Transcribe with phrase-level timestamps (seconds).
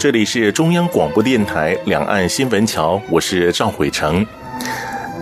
[0.00, 4.26] 这里是中央广播电台两岸新闻桥，我是赵悔成。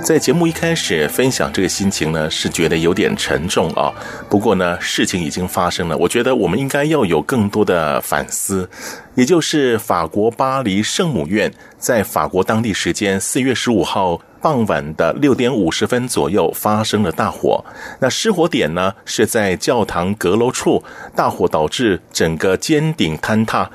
[0.04, 3.92] 在节目一开始分享这个心情呢，是觉得有点沉重啊。
[4.30, 8.70] 不过呢，事情已经发生了，我觉得我们应该要有更多的反思。
[9.16, 17.64] 也就是法国巴黎圣母院在法国当地时间四月十五号傍晚的六点五十分左右发生了大火。
[17.98, 20.84] 那失火点呢，是在教堂阁楼处，
[21.16, 23.68] 大火导致整个尖顶坍塌。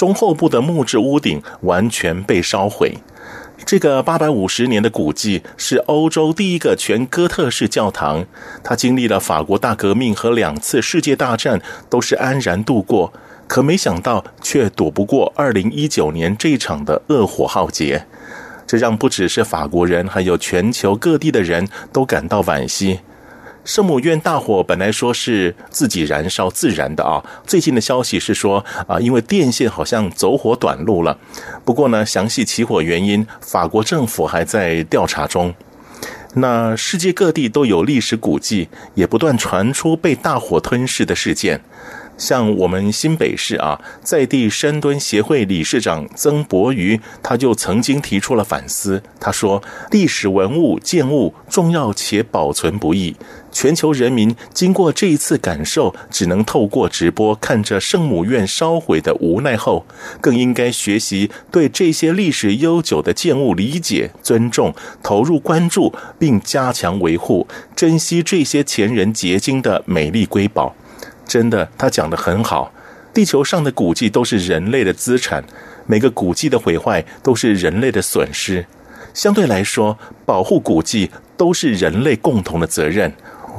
[0.00, 2.96] 中后部的木质屋顶完全被烧毁。
[3.66, 8.24] 这个八百五十年的古迹是欧洲第一个全哥特式教堂，
[8.64, 13.12] 它经历了法国大革命和两次世界大战，都是安然度过。
[13.46, 18.06] 可没想到，却躲不过二零一九年这场的恶火浩劫。
[18.66, 23.00] 这让不只是法国人，还有全球各地的人都感到惋惜。
[23.64, 31.18] 圣母院大火本来说是自己燃烧自燃的啊，最近的消息是说啊，因为电线好像走火短路了。
[31.64, 35.54] 不过呢，详细起火原因，法国政府还在调查中。
[36.34, 41.60] 那世界各地都有历史古迹，也不断传出被大火吞噬的事件。
[42.20, 49.02] 像我们新北市啊，在地深蹲协会理事长曾博瑜，他就曾经提出了反思。
[49.18, 53.16] 他说：“历史文物建物重要且保存不易，
[53.50, 59.86] 全球人民经过这一次感受，只能透过直播看着圣母院烧毁的无奈后，
[60.20, 70.76] 更应该学习对这些历史悠久的建物理解、尊重、投入关注，并加强维护，珍惜这些前人结晶的美丽瑰宝。”
[71.30, 72.72] 真的，他讲的很好。
[73.14, 75.44] 地球上的古迹都是人类的资产，
[75.86, 78.66] 每个古迹的毁坏都是人类的损失。
[79.14, 79.96] 相对来说，
[80.26, 83.12] 保护古迹都是人类共同的责任。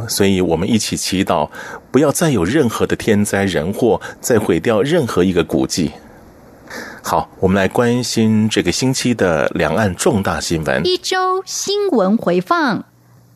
[0.10, 1.50] 所以，我们一起祈祷，
[1.92, 5.92] 不要再有任何的天灾人祸，再毁掉任何一个古迹。
[7.02, 10.82] 好，我们来关心这个星期的两岸重大新闻。
[10.86, 12.91] 一周新闻回放。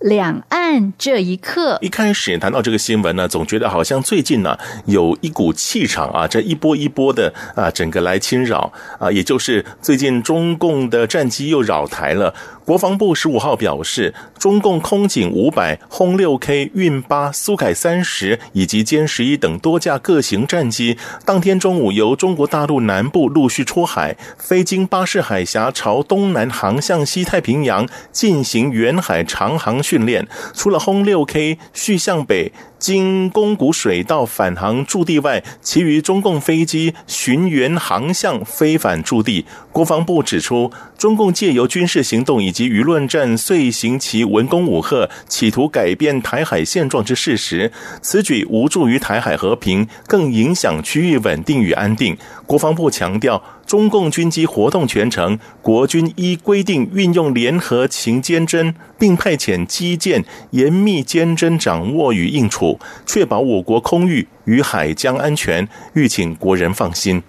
[0.05, 4.55] 两岸这一刻，一开始谈到这个新闻呢，总觉得好像最近呢
[4.85, 12.31] 有一股气场啊，这一波一波的啊，整个来侵扰啊，也就是最近中共的战机又扰台了。
[12.65, 30.27] 国防部十五号表示，中共空警五百、轰六 K、运八、苏凯三十以及歼十一等多架各型战机，当天中午由中国大陆南部陆续出海，飞经巴士海峡，朝东南航向西太平洋进行远海长航训练。
[30.55, 32.51] 除了轰六 K 续向北。
[32.85, 39.43] 经宫古水道返航驻地外，其余中共飞机巡原航向飞返驻地。
[39.71, 47.71] 国防部指出，中共借由军事行动以及舆论战遂行其文攻武吓，企图改变台海现状之事实。
[48.03, 52.15] 此举无助于台海和平，更影响区域稳定与安定。
[52.45, 53.41] 国防部强调。
[53.65, 67.23] 中共军机活动全程，国军依规定运用联合勤监侦，并派遣机舰严密监侦掌握与应处，确保我国空域与海疆安全，吁请国人放心。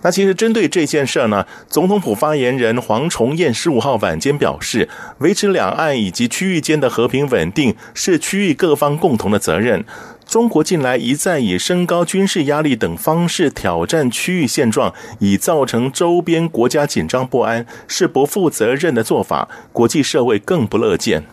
[0.00, 4.88] 那其实针对这件事呢，总统府发言人黄崇彦十五号晚间表示，
[5.18, 9.84] 维持两岸以及区域间的和平稳定是区域各方共同的责任。
[10.28, 21.24] 中国近来一再以升高军事压力等方式挑战区域现状，以造成周边国家紧张不安，是不负责任的做法，国际社会更不乐见。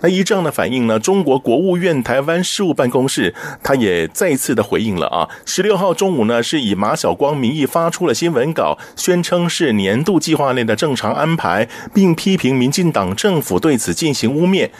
[0.00, 14.70] 那依这样的反应呢，中国国务院台湾事务办公室他也再次的回应了啊，十六号中午呢，是以马晓光名义发出了新闻稿，宣称是年度计划内的正常安排，并批评民进党政府对此进行污蔑。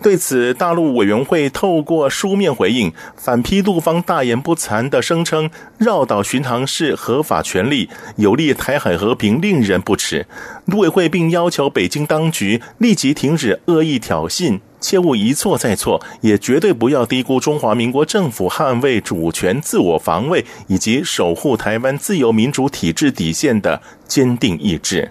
[0.00, 10.24] 对此，大陆委员会透过书面回应，反批陆方大言不惭的声称，绕岛巡航是合法权利，有利台海和平，令人不齿。
[10.66, 25.10] 陆委会并要求北京当局立即停止恶意挑衅，切勿一错再错，也绝对不要低估中华民国政府捍卫主权、自我防卫以及守护台湾自由民主体制底线的坚定意志。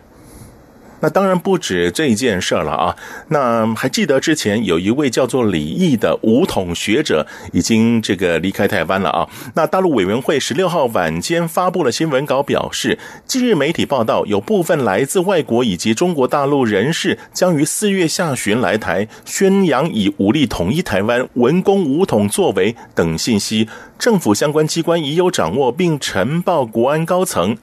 [1.00, 2.96] 那当然不止这一件事了啊！
[3.30, 9.28] 那还记得之前有一位叫做李毅的武统学者已经这个离开台湾了啊。
[9.54, 23.70] 那大陆委员会十六号晚间发布了新闻稿，表示，近日媒体报道有部分来自外国以及中国大陆人士将于四月下旬来台，宣扬以武力统一台湾、文攻武统作为等信息，
[24.00, 27.58] 政府相关机关已有掌握，并呈报国安高层。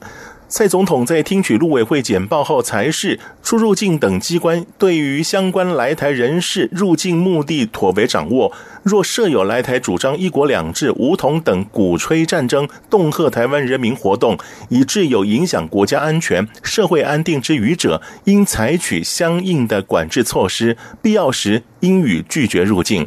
[0.57, 8.49] 蔡总统在听取陆委会简报后，才是出入境等机关对于相关来台人士入境目的妥为掌握。
[8.81, 14.37] 若设有来台主张“一国两制”、武统等鼓吹战争、恫吓台湾人民活动，
[14.69, 23.05] 以致有影响国家安全、社会安定之余者，应采取相应的管制措施，必要时应予拒绝入境。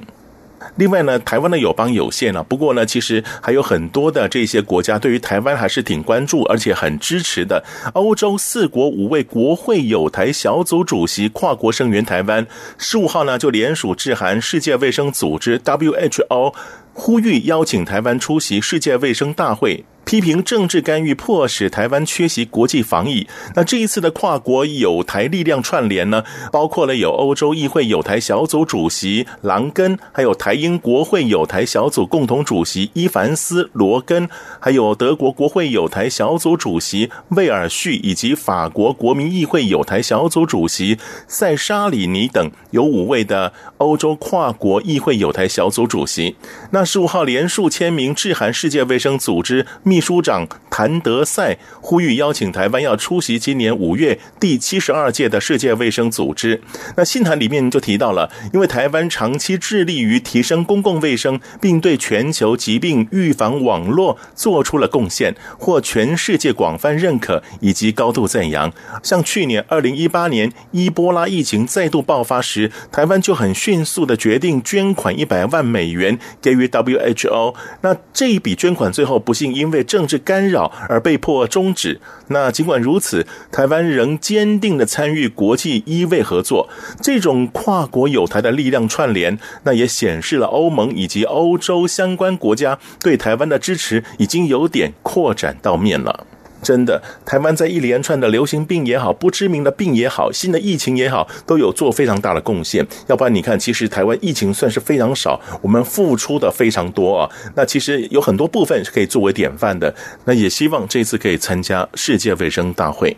[0.78, 7.64] 另外呢，台湾的友邦有限了，不过呢，其实还有很多的这些国家对于台湾还是挺关注，而且很支持的。
[7.94, 12.46] 欧洲四国五位国会友台小组主席跨国声援台湾，
[12.78, 16.54] 十五号呢就联署致函世界卫生组织 WHO，
[17.00, 19.84] 呼吁邀请台湾出席世界卫生大会。
[20.04, 23.26] 批评政治干预，迫使台湾缺席国际防疫。
[23.54, 34.26] 那这一次的跨国友台力量串联呢，包括了有欧洲议会友台小组主席郎根，还有台英国会友台小组共同主席伊凡斯罗根，
[34.58, 40.96] 还有德国国会友台小组主席魏尔旭，以及法国国民议会友台小组主席
[41.26, 46.34] 塞沙里尼等，有五位的欧洲跨国议会友台小组主席。
[46.70, 49.98] 那十五号连数签名致函世界卫生组织秘。
[49.98, 56.62] 秘书长谭德赛呼吁邀请台湾要出席今年五月第七十二届的世界卫生组织。
[56.96, 68.72] 那信函里面就提到了，因为台湾长期致力于提升公共卫生，并对全球疾病预防网络做出了贡献，获全世界广泛认可以及高度赞扬。
[69.02, 77.54] 像去年二零一八年伊波拉疫情再度爆发时，台湾就很迅速的决定捐款一百万美元给予 WHO。
[77.82, 82.00] 那这一笔捐款最后不幸因为政治干扰而被迫终止。
[82.28, 86.68] 那尽管如此，台湾仍坚定的参与国际医卫合作。
[87.00, 96.26] 这种跨国友台的力量串联，那也显示了欧盟以及欧洲相关国家对台湾的支持已经有点扩展到面了。
[96.62, 102.86] 真的，台湾在一连串的流行病也好，不知名的病也好，新的疫情也好，都有做非常大的贡献。
[103.06, 107.30] 要不然你看，其实台湾疫情算是非常少，我们付出的非常多啊。
[107.54, 109.94] 那其实有很多部分是可以作为典范的。
[110.24, 113.16] 那也希望这次可以参加世界卫生大会。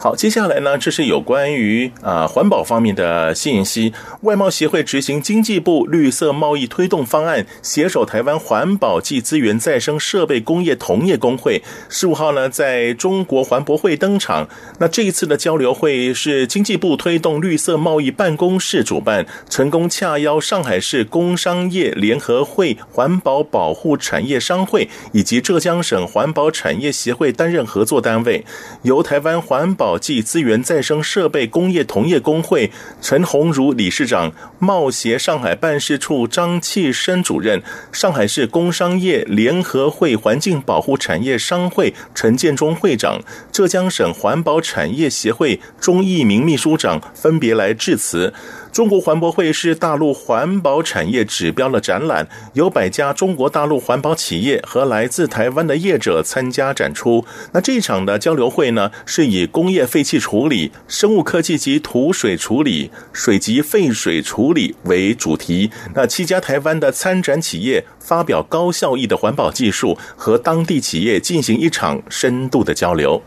[0.00, 3.92] 好，接下来呢，这是有关于啊环保方面的信息。
[4.20, 14.48] 外贸协会执行经济部绿色贸易推动方案，携手台湾环保暨资源再生设备工业同业公会，十五号呢在中国环博会登场。
[14.78, 28.44] 那这一次的交流会是经济部推动绿色贸易办公室主办，成功洽邀上海市工商业联合会环保保护产业商会以及浙江省环保产业协会担任合作单位，
[28.82, 29.87] 由台湾环保。
[29.88, 32.70] 宝济资源再生设备工业同业工会
[33.00, 48.34] 陈鸿儒理事长、贸协上海办事处张气生主任、上海市工商业联合会环境保护产业商会陈建忠会长、浙江省环保产业协会钟义明秘书长分别来致辞。
[48.72, 57.24] 中国环博会是大陆环保产业指标的展览，有百家中国大陆环保企业和来自台湾的业者参加展出。
[57.52, 65.70] 那这场的交流会呢，是以工业废气处理、生物科技及土水处理、水及废水处理为主题。
[65.94, 73.20] 那七家台湾的参展企业发表高效益的环保技术，和当地企业进行一场深度的交流。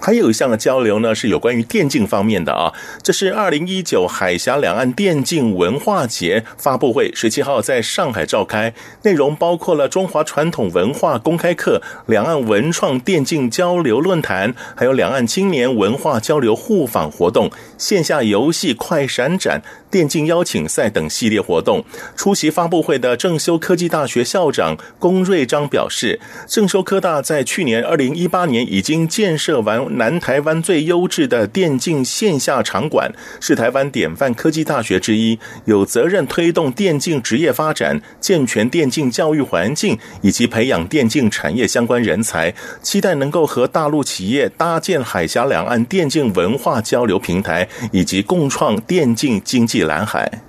[0.00, 2.72] 还有一项的交流呢，是有关于电竞方面的啊。
[3.02, 21.84] 这是二零一九海峡两岸电竞文化节发布会，十七号在上海召开，内容包括了中华传统文化公开课、两岸文创电竞交流论坛，还有两岸青年文化交流互访活动、线下游戏快闪展、电竞邀请赛等系列活动。
[22.14, 29.87] 出席发布会的正修科技大学校长龚瑞章表示，正修科大在去年二零一八年已经建设完。
[29.88, 42.54] 南台湾最优质的电竞线下场馆，是台湾典范科技大学之一，有责任推动电竞职业发展，健全电竞教育环境，以及培养电竞产业相关人才。
[42.82, 50.47] 期待能够和大陆企业搭建海峡两岸电竞文化交流平台，以及共创电竞经济蓝海。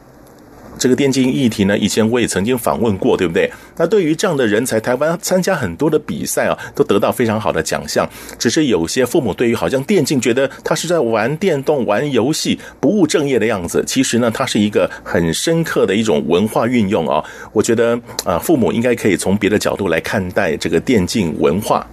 [0.80, 3.52] 这个电竞议题呢，以前我也曾经访问过，对不对？
[3.76, 8.10] 那对于这样的人才，台湾参加很多的比赛啊，都得到非常好的奖项。
[8.40, 13.84] 只是有些父母对于好像电竞觉得他是在玩电动、玩游戏，不务正业的样子。
[13.86, 17.22] 其实呢，它是一个很深刻的一种文化运用啊。
[17.52, 21.86] 我觉得啊，父母应该可以从别的角度来看待这个电竞文化。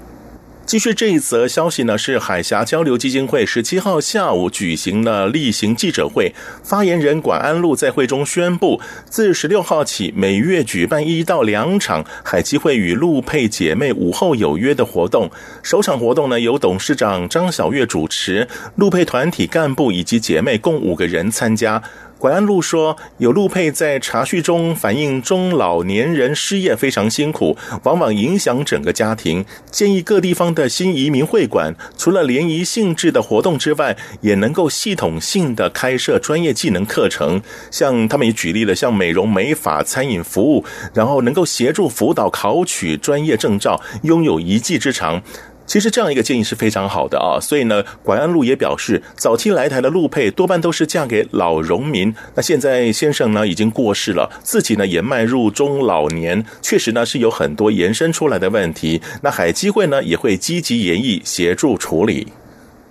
[0.67, 15.31] 继续这一则消息呢，是海峡交流基金会十七号下午举行了例行记者会，发言人管安陆在会中宣布，自十六号起每月举办一到两场海基会与陆配姐妹午后有约的活动。
[15.63, 21.81] 首场活动呢，由董事长张晓月主持，陆配团体干部以及姐妹共五个人参加。
[22.19, 29.45] 管安路说，有陆配在茶叙中反映中老年人失业非常辛苦，往往影响整个家庭。
[29.71, 37.41] 建议各地方的新移民会馆，除了联谊性质的活动之外，也能够系统性的开设专业技能课程。
[37.71, 45.23] 像他们也举例了，像美容美发、餐饮服务，然后能够协助辅导考取专业证照，拥有一技之长。
[45.67, 62.29] 其实这样一个建议是非常好的啊，所以呢，管安路也表示，早期来台的陆配多半都是嫁给老农民，那现在先生呢已经过世了，自己呢也迈入中老年，确实呢是有很多延伸出来的问题，那海基会呢也会积极研议协助处理。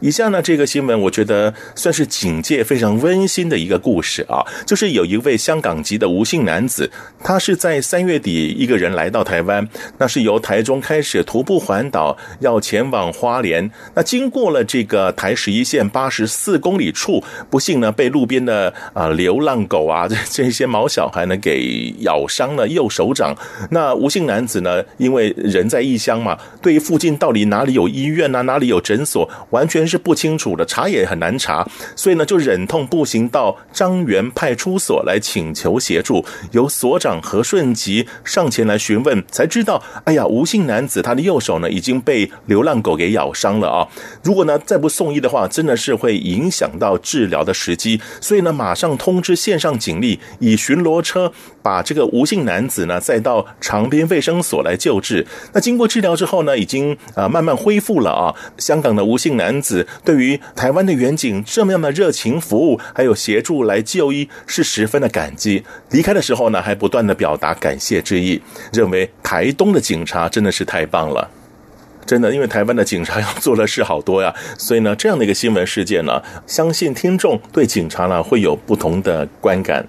[0.02, 6.92] 以下呢，这个新闻我觉得算是警界非常温馨的一个故事啊，就是有一位香港籍的吴姓男子，
[7.24, 23.36] 他是在三月底一个人来到台湾，那是由台中开始徒步环岛，要前往花莲，那经过了这个台十一线八十四公里处，不幸呢被路边的啊流浪狗啊这这些毛小孩呢给咬伤了右手掌。
[23.72, 36.24] 那吴姓男子呢，因为人在异乡嘛，对于附近到底哪里有医院啊，哪里有诊所，完全是不清楚的，查也很难查，所以呢，就忍痛步行到张园派出所来请求协助。
[36.52, 43.88] 由所长何顺吉上前来询问，才知道，哎呀，吴姓男子他的右手呢已经被流浪狗给咬伤了啊！
[44.24, 48.00] 如果呢再不送医的话，真的是会影响到治疗的时机。
[48.22, 51.32] 所以呢，马上通知线上警力，以巡逻车
[51.66, 55.26] 把这个吴姓男子呢载到长滨卫生所来救治。
[55.52, 58.36] 那经过治疗之后呢，已经啊慢慢恢复了啊。
[58.60, 59.88] 香港的吴姓男子。
[60.04, 65.64] 对于台湾的远景这么样的热情服务，还有协助来就医，是十分的感激。
[65.90, 68.40] 离开的时候呢，还不断的表达感谢之意，
[68.72, 71.28] 认为台东的警察真的是太棒了，
[72.06, 79.84] 真的，因为台湾的警察要做的事好多呀，所以呢，这样的一个新闻事件呢，相信听众对警察呢会有不同的观感。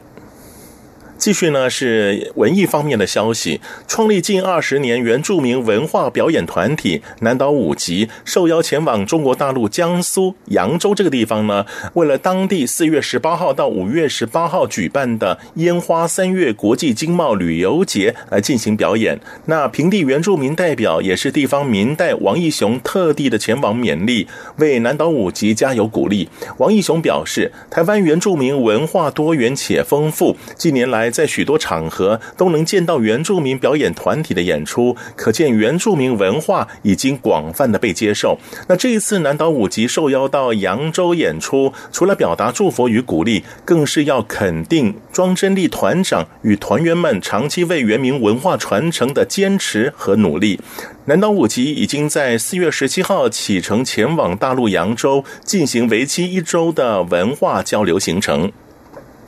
[1.18, 19.18] 继续呢是文艺方面的消息，创立近二十年原住民文化表演团体南岛五级受邀前往中国大陆江苏扬州这个地方呢，为了当地四月十八号到五月十八号举办的烟花三月国际经贸旅游节来进行表演。
[19.46, 26.28] 那平地原住民代表也是地方民代王义雄特地的前往勉励，为南岛五级加油鼓励。
[26.58, 31.05] 王义雄表示，台湾原住民文化多元且丰富，近年来。
[31.10, 38.38] 在许多场合都能见到原住民表演团体的演出，可见原住民文化已经广泛的被接受。
[38.68, 50.60] 那这一次南岛五级受邀到扬州演出，除了表达祝福与鼓励，更是要肯定庄真丽团长与团员们长期为原民文化传承的坚持和努力。
[51.06, 58.50] 南岛五级已经在四月十七号启程前往大陆扬州，进行为期一周的文化交流行程。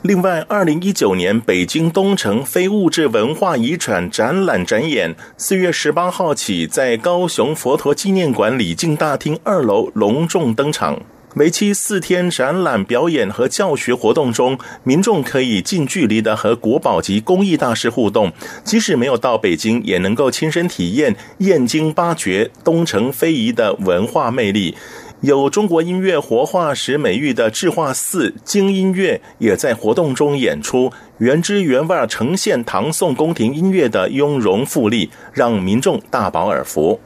[0.02, 11.00] 另外，二零一九年北京东城非物质文化遗产展览展演，四月十八号起在高雄佛陀纪念馆礼敬大厅二楼隆重登场。
[11.34, 24.76] 为期四天展览表演和教学活动中，民众可以近距离的和国宝级工艺大师互动，即使没有到北京，也能够亲身体验燕京八绝、东城非遗的文化魅力。
[25.20, 37.00] 有中国音乐活化石美誉的智化寺京音乐也在活动中演出，原汁原味呈现唐宋宫廷音乐的雍容富丽，让民众大饱耳福。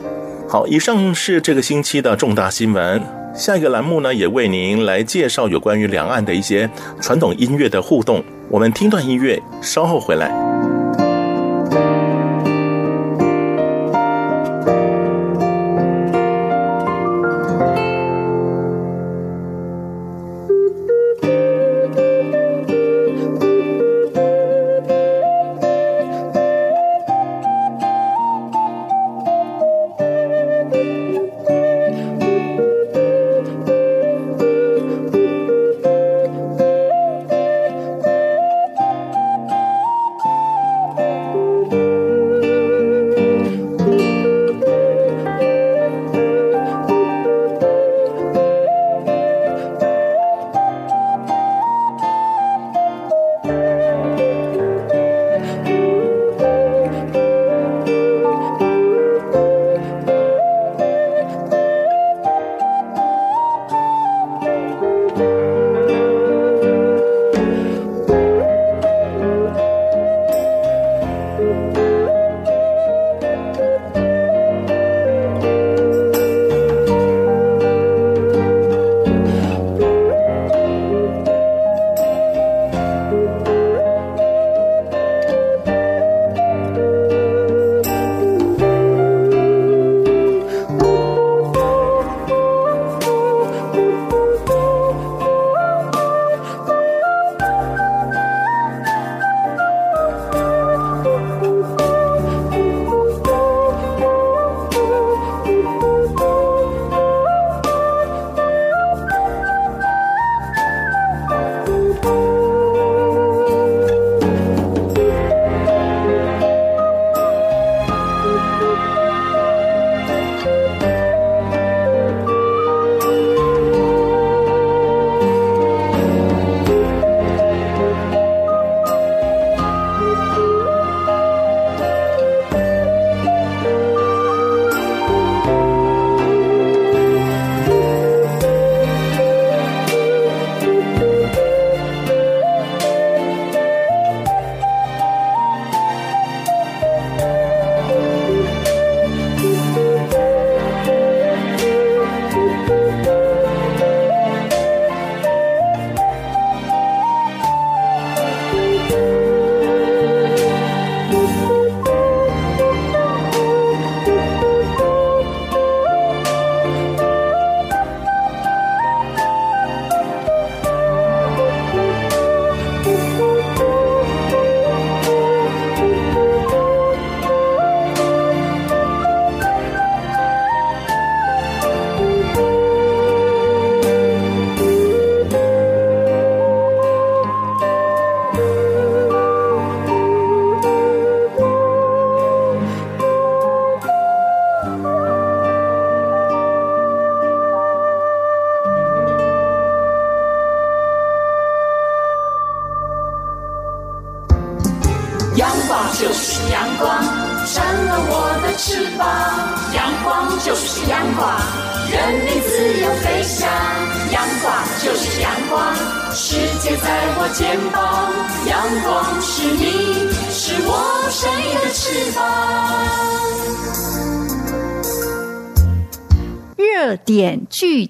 [0.46, 3.02] 好，以上是这个星期的重大新闻。
[3.34, 6.68] 下一个栏目呢，也为您来介绍有关于两岸的一些
[7.00, 8.22] 传统音乐的互动。
[8.50, 10.61] 我们听段音乐，稍后回来。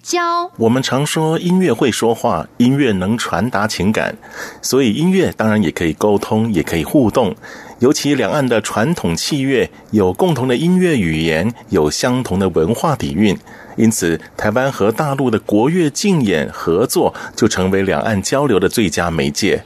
[0.03, 0.51] 交。
[0.57, 4.17] 我们常说音乐会说话，音乐能传达情感，
[4.61, 7.35] 所以音乐当然也可以沟通，也可以互动。
[7.79, 13.37] 尤其两岸的传统器乐有共同的音乐语言，有相同的文化底蕴，
[13.77, 19.65] 因此台湾和大陆的国乐竞演合作，就成为两岸交流的最佳媒介。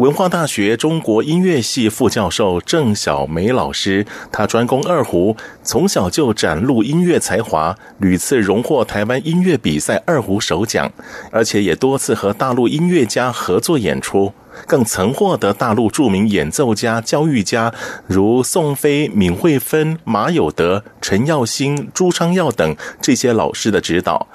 [0.00, 10.90] 文化大学中国音乐系副教授郑晓梅老师，他专攻二胡，从小就展露音乐才华，屡次荣获台湾音乐比赛二胡首奖，
[11.30, 14.32] 而且也多次和大陆音乐家合作演出，
[14.66, 17.70] 更曾获得大陆著名演奏家、教育家
[18.06, 24.26] 如宋飞、闵惠芬、马有德、陈耀兴、朱昌耀等这些老师的指导。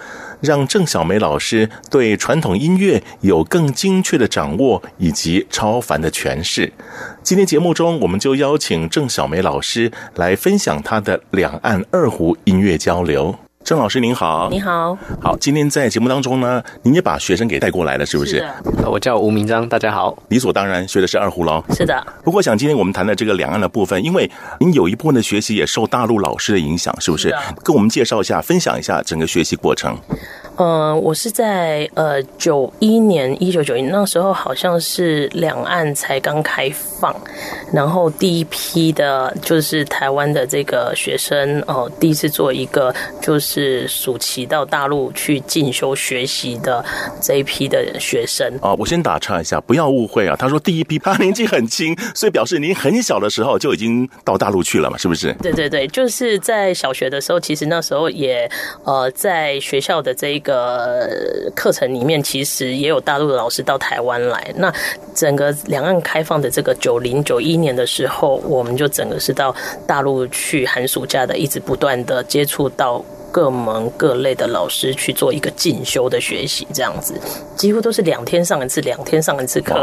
[0.45, 6.71] 让郑晓梅老师对传统音乐有更精确的掌握以及超凡的诠释。
[7.21, 13.35] 今天节目中，我们就邀请郑晓梅老师来分享她的两岸二胡音乐交流。
[13.65, 15.35] 郑老师您好，你好，好。
[15.37, 18.37] 今天在节目当中呢，您也把学生给带过来了，是不是？
[18.37, 18.85] 是。
[18.85, 20.15] 我叫吴明章，大家好。
[20.29, 21.63] 理所当然学的是二胡喽。
[21.71, 22.05] 是的。
[22.23, 27.29] 不过想今天我们谈的这个两岸的部分，因为您有一部分的学习也受大陆老师的影响，是不是？
[27.29, 29.97] 是跟我们介绍一下，分享一下整个学习过程。
[30.57, 37.13] 呃，我是在呃九一年，一九九一那时候，好像是两岸才刚开放，
[37.73, 46.83] 然后第一批的，就是台湾的这个学生哦、呃，第一次做一个就是暑期到大陆去进修学习的
[47.21, 48.47] 这一批的学生。
[48.61, 50.35] 啊，我先打岔一下，不要误会啊。
[50.37, 55.33] 他说第一批， 他年纪很轻，所以表示您很小的时候就已经到大陆去了嘛，是不是？
[55.41, 58.49] 对对对，就是在小学的时候，其实那时候也
[58.85, 61.09] 呃在学校的这一个。
[61.55, 64.53] 课程里面其实也有大陆的老师到台湾来。
[64.55, 64.71] 那
[65.15, 69.55] 整个两岸开放的这个九零九一年的时候，我们就整个是到
[69.87, 77.15] 大陆去寒暑假的，一直不断的接触到各门各类的老师去做一个进修的学习，这样子
[77.55, 79.75] 几乎都是两天上一次，两天上一次课。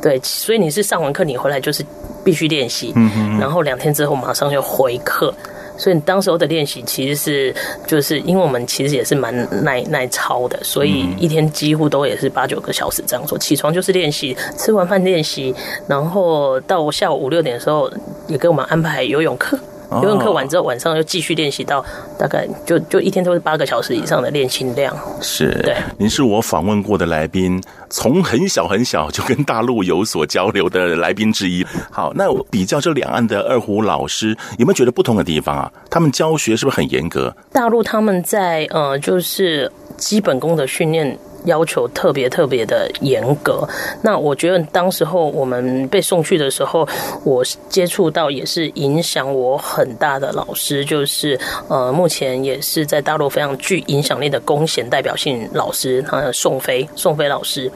[0.00, 1.84] 对，所以你是上完课你回来就是
[2.24, 2.94] 必须练习，
[3.40, 5.34] 然后两天之后马上就回课。
[5.78, 7.54] 所以你当时候的练习其实是，
[7.86, 9.32] 就是因为我们其实也是蛮
[9.64, 13.38] 耐耐操的，所以一天几乎都也是八九个小时这样说。
[13.38, 15.54] 起床就是练习，吃完饭练习，
[15.86, 17.90] 然后到下午五六点的时候
[18.26, 19.58] 也给我们安排游泳课。
[19.90, 21.84] 游泳课完之后，晚上又继续练习到
[22.18, 24.94] 大概就就一天都是八个小时以上的练习量。
[25.20, 25.74] 是，对。
[25.96, 31.66] 您是我访问过的来宾，从很小很小就跟大陆有所交流的来宾之一。
[31.90, 35.72] 好，那比较这两岸的二胡老师，有没有觉得不同的地方啊？
[35.90, 37.34] 他们教学是不是很严格？
[37.52, 41.18] 大陆他们在呃，就是基本功的训练。
[41.48, 43.68] 要求特别特别的严格。
[44.02, 46.86] 那我觉得当时候我们被送去的时候，
[47.24, 57.70] 我接触到也是影响我很大的老师，就是呃，目前也是在大陆非常具影响力的弓弦代表性老师，他的宋飞，宋飞老师。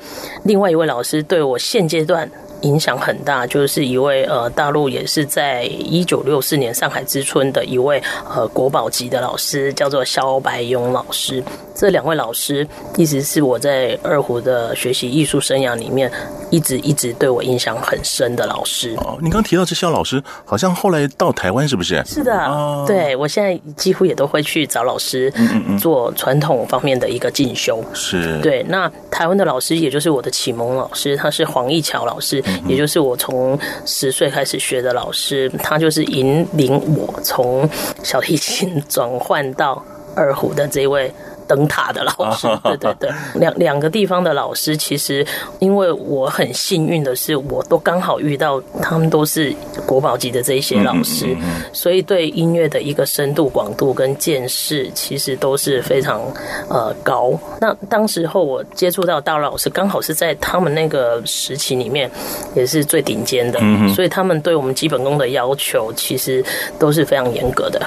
[0.45, 2.31] 另外一位老师对我现阶段。
[2.63, 11.43] 影响很大，就是一位呃，大陆也是在一九六四年上海之春的一位呃国宝级的老师，叫做萧白勇老师。
[11.75, 16.11] 这两位老师一直是我在二胡的学习艺术生涯里面
[16.51, 18.95] 一直一直对我影响很深的老师。
[18.99, 22.01] 哦，你刚提到这萧老师，好像后来到台湾是不是？
[22.05, 25.33] 是的，哦、对我现在几乎也都会去找老师
[25.81, 27.83] 做传统方面的一个进修。
[27.95, 28.63] 是，对。
[28.69, 32.43] 那台湾的老师，也就是我的启蒙老师，他是黄义桥老师。
[32.67, 37.69] 也就是我从十岁开始学的老师，他就是引领我从
[38.03, 39.85] 小提琴转换到
[40.15, 41.13] 二胡的这位。
[41.53, 45.27] 灯塔的老师，对对对，两两个地方的老师，其实
[45.59, 51.37] 因为我很幸运的是，我都刚好遇到他们都是国宝级的这一些老师，
[51.75, 56.23] 所以对音乐的一个深度、广度跟见识，其实都是非常
[56.71, 57.39] 呃高。
[57.61, 62.11] 那当时候我接触到大老师，刚好是在他们那个时期里面，
[62.55, 63.61] 也是最顶尖的，
[63.95, 66.43] 所以他们对我们基本功的要求，其实
[66.79, 67.79] 都是非常严格的。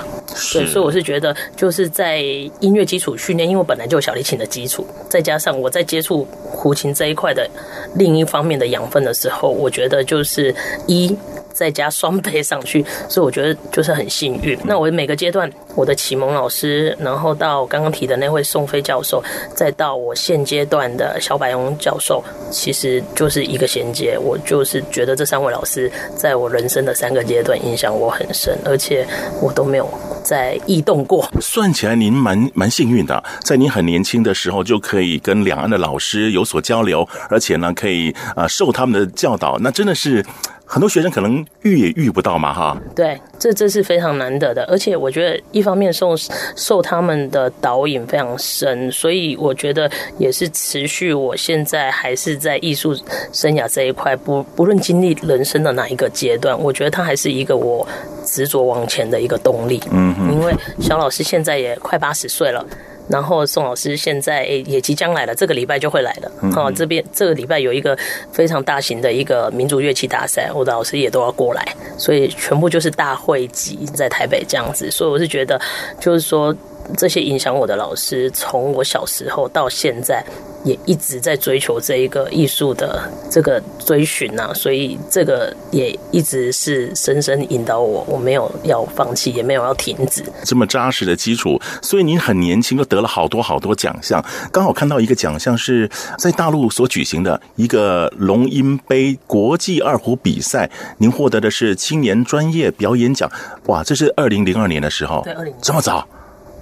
[0.54, 2.19] 对，所以我是觉得，就是在
[2.60, 3.55] 音乐基础训练。
[3.56, 7.50] 因为本来就有小提琴的基础，再加上我在接触胡琴这一块的
[7.94, 10.54] 另一方面的养分的时候，我觉得就是
[10.88, 11.15] 一
[11.56, 14.58] 再加双倍上去， 所以我觉得就是很幸运。
[14.65, 19.24] 那我每个阶段，我的启蒙老师，然后到刚刚提的那位宋飞教授，
[19.56, 24.18] 再到我现阶段的小柏荣教授，其实就是一个衔接。
[24.20, 29.08] 我就是觉得这三位老师在我人生的三个阶段影响我很深，而且
[29.41, 29.89] 我都没有
[30.24, 31.26] 在异动过。
[31.39, 40.26] 算起来，您蛮蛮幸运的，在您很年轻的时候就可以跟两岸的老师有所交流，而且呢，可以啊受他们的教导，那真的是。
[40.65, 42.78] 很多学生可能遇也遇不到嘛，哈。
[42.95, 46.15] 对，这这是非常难得的，而且我觉得一方面受
[46.56, 52.95] 受他们的导引非常深，所以我觉得也是持续我现在还是在艺术
[53.32, 57.88] 生涯这一块，不不论经历人生的哪一个阶段，我觉得他还是一个我
[58.25, 59.82] 执着往前的一个动力。
[59.91, 62.65] 嗯哼，因为小老师现在也快八十岁了。
[63.08, 66.32] 然后宋老师现在也即将来了，这个礼拜就会来了。
[66.56, 67.98] 哦，这边这个礼拜有一个
[68.32, 71.63] 非常大型的一个民族乐器大赛，我的老师也都要过来，
[71.98, 74.89] 所以全部就是大会集在台北这样子。
[74.89, 75.60] 所以我是觉得，
[76.00, 76.56] 就是说
[76.98, 80.24] 这些影响我的老师，从我小时候到现在。
[80.65, 90.24] 也一直在追求这一个艺术的这个追寻呐、啊，所以这个也一直是深深引导我，我没有要放弃，也没有要停止。
[90.43, 94.26] 这么扎实的基础，所以您很年轻就得了好多好多奖项。
[94.52, 100.67] 刚好看到一个奖项是在大陆所举行的一个龙鹰杯国际二胡比赛，
[100.98, 103.32] 您获得的是青年专业表演奖。
[103.67, 106.08] 哇，这是二零零二年的时候，对，二零这么早。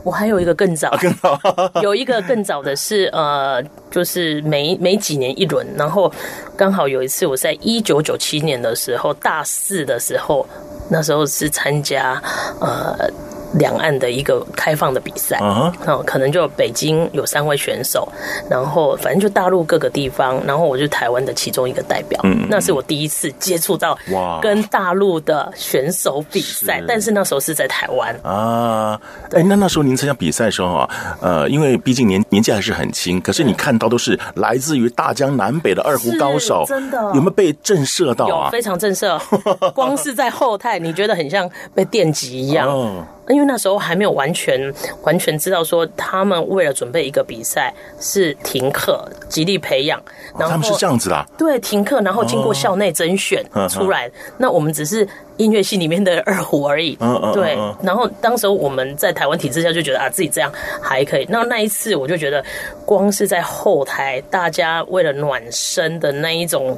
[0.04, 1.40] 我还有一个更早，啊、更早。
[1.82, 3.64] 有一个更早的是呃，
[3.94, 6.12] 就是每每几年一轮，然后
[6.58, 10.44] 刚好有一次我在一九九七年的时候大四的时候，
[10.90, 12.20] 那时候是参加
[12.60, 13.08] 呃。
[13.60, 16.04] 两岸的一个开放的比赛，啊、uh，huh.
[16.06, 18.12] 可能就北京有三位选手，
[18.50, 26.86] 然后反正就大陆各个地方，然后我就台湾的其中一个代表，嗯，那是我第一次接触到哇，跟大陆的选手比赛，是。
[26.88, 28.12] 但是那时候是在台湾。
[28.24, 29.00] 啊，
[29.34, 30.90] 哎，那那时候您参加比赛的时候啊，
[31.22, 38.46] 呃，因为毕竟年年纪还是很轻，可是你看到都是来自于大江南北的二胡高手，真的有没有被震慑到啊？
[38.46, 39.20] 有，非常震慑，
[39.74, 42.68] 光是在后台，你觉得很像被电击一样。
[42.68, 42.92] Oh.
[43.30, 50.02] 因为那时候还没有完全完全知道说，他们为了准备一个比赛是停课，极力培养。
[50.38, 54.12] 然后他们是这样子的，对，停课，然后经过校内甄选出来。
[54.38, 55.08] 那我们只是
[55.38, 56.98] 音乐系里面的二胡而已。
[57.34, 57.58] 对。
[57.82, 61.26] 然后当时我们在台湾体制下就觉得啊，自己这样还可以。
[61.30, 62.44] 那那一次我就觉得，
[62.86, 66.78] 光是在后台，大家为了暖身的那一种。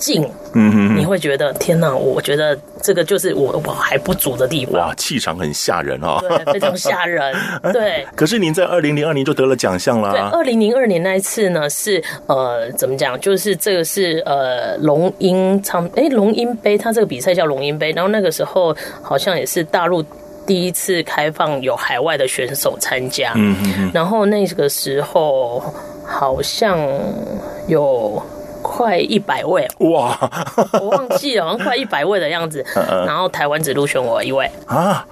[0.00, 1.94] 静，嗯哼，你会觉得天哪！
[1.94, 4.80] 我觉得这个就是我我还不足的地方。
[4.80, 7.36] 哇，气场很吓人哦，对，非常吓人。
[7.72, 10.10] 对，可是您在二零零二年就得了奖项了。
[10.12, 13.20] 对，二零零二年那一次呢，是呃，怎么讲？
[13.20, 17.92] 就是这个是呃，龙鹰唱哎，龙鹰杯，它这个比赛叫龙鹰杯。
[17.92, 20.02] 然后那个时候好像也是大陆
[20.46, 23.34] 第一次开放有海外的选手参加。
[23.36, 23.90] 嗯哼。
[23.92, 25.62] 然后那个时候
[26.06, 26.78] 好像
[27.68, 28.20] 有。
[28.62, 30.16] 快一百位哇！
[30.80, 32.64] 我忘记了， 好像快一百位的样子。
[33.06, 35.06] 然后台湾只入选我一位啊！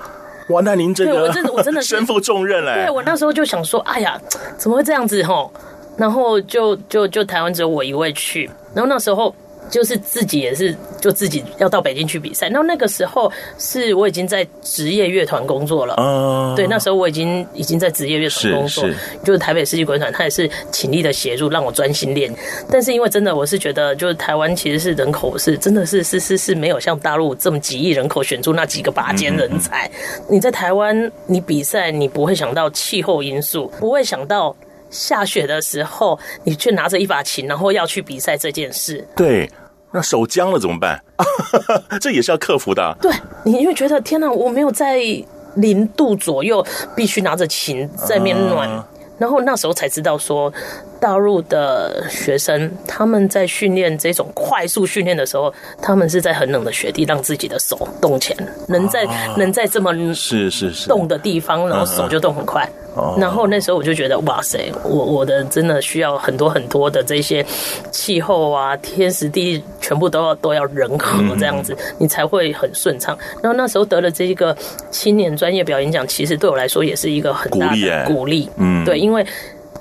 [0.48, 2.84] 哇，那您这个我真的我真的 身负重任嘞。
[2.84, 4.20] 对，我那时候就想说，哎呀，
[4.56, 5.50] 怎么会这样子吼？
[5.96, 8.50] 然后就就就台湾只有我一位去。
[8.74, 9.34] 然后那时候。
[9.70, 12.48] 就是自己也是，就自己要到北京去比赛。
[12.48, 15.94] 那那个时候是我已经在职业乐团工作了。
[15.96, 22.34] 哦，对，那时候我已经已经在职业乐团工作，是是就是台北世纪国乐团，他也是倾力的协助，让我专心练。
[22.70, 29.86] 但是因为真的，我是觉得，就是台湾其实是人口是真的是是是是没有像大陆这么几亿人口选出那几个拔尖人才。
[29.86, 34.54] 嗯嗯，你在台湾，你比赛你不会想到气候因素，不会想到。
[34.90, 39.06] 下雪的时候，你却拿着一把琴，然后要去比赛这件事。
[39.16, 39.50] 对，
[39.92, 41.02] 那手僵了怎么办？
[42.00, 42.96] 这也是要克服的。
[43.00, 43.12] 对，
[43.44, 44.98] 你就觉得天哪，我没有在
[45.56, 48.68] 零度左右，必须拿着琴在面暖。
[48.68, 48.86] 啊、
[49.18, 50.52] 然后那时候才知道说，
[51.00, 62.68] 大陆的学生他们在训练这种快速训练的时候，他们是在很冷的雪地让自己的手动起来，能在、啊、能在这么是是是冻的地方，然后手就动很快。
[63.16, 67.46] 然后那时候我就觉得哇塞，我我的真的需要很多很多的这些
[67.92, 73.16] 气候啊，天时地利全部都要都要人和这样子，你才会很顺畅。
[73.40, 74.56] 然后那时候得了这一个
[74.90, 78.50] 青年专业表演奖，其实对我来说也是一个很大的鼓励。
[78.56, 79.24] 嗯，对，因为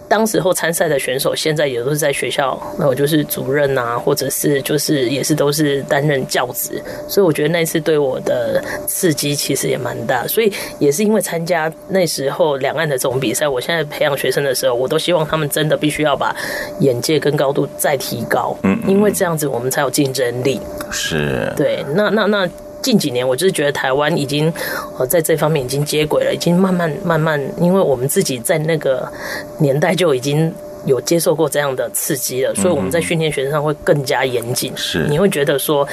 [0.08, 10.26] 当时候参赛的选手，现在也都是在学校，那我就是主任啊，或者是就是也是都是担任教职，所以我觉得那次对我的刺激其实也蛮大。
[10.28, 16.36] 所以也是因为参加那时候两岸的这种比赛，我现在培养学生的时候，我都希望他们真的必须要把
[16.80, 20.60] 眼界跟高度再提高，嗯，因为这样子我们才有竞争力。
[20.92, 22.50] 是，对，那那那。
[22.82, 24.52] 近几年，我就是觉得台湾已经
[24.98, 29.12] 呃在这方面已经接轨了，已经慢慢慢慢，因为我们自己在那个
[29.58, 30.54] 年代就已经
[30.86, 34.72] 有接受过这样的刺激了，所以我们在训练学生上会更加严谨。
[34.76, 35.88] 是，你会觉得说，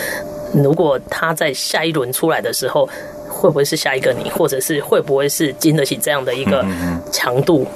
[0.53, 2.89] 如果他在下一轮出来的时候，
[3.29, 6.65] 会不会是下一个你，或者是会不会是经得起这样的一个
[7.11, 7.67] 强度？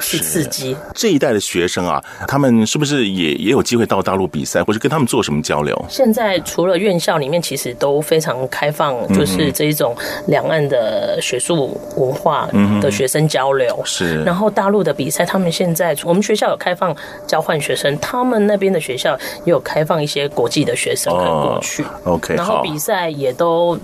[0.00, 5.84] 是刺激这一代的学生啊，他们是不是也也有机会到大陆比赛，或者跟他们做什么交流？
[5.88, 9.94] 现在除了院校里面，其实都非常开放，就是这一种
[10.26, 12.48] 两岸的学术文化
[12.80, 13.80] 的学生交流。
[13.84, 16.94] 是，然后大陆的比赛，他们现在我们学校有开放
[17.26, 21.82] 交换学生，他们那边的学校也有开放一些国际的学生可以过去。
[21.82, 23.78] 哦、OK，然后比赛也都。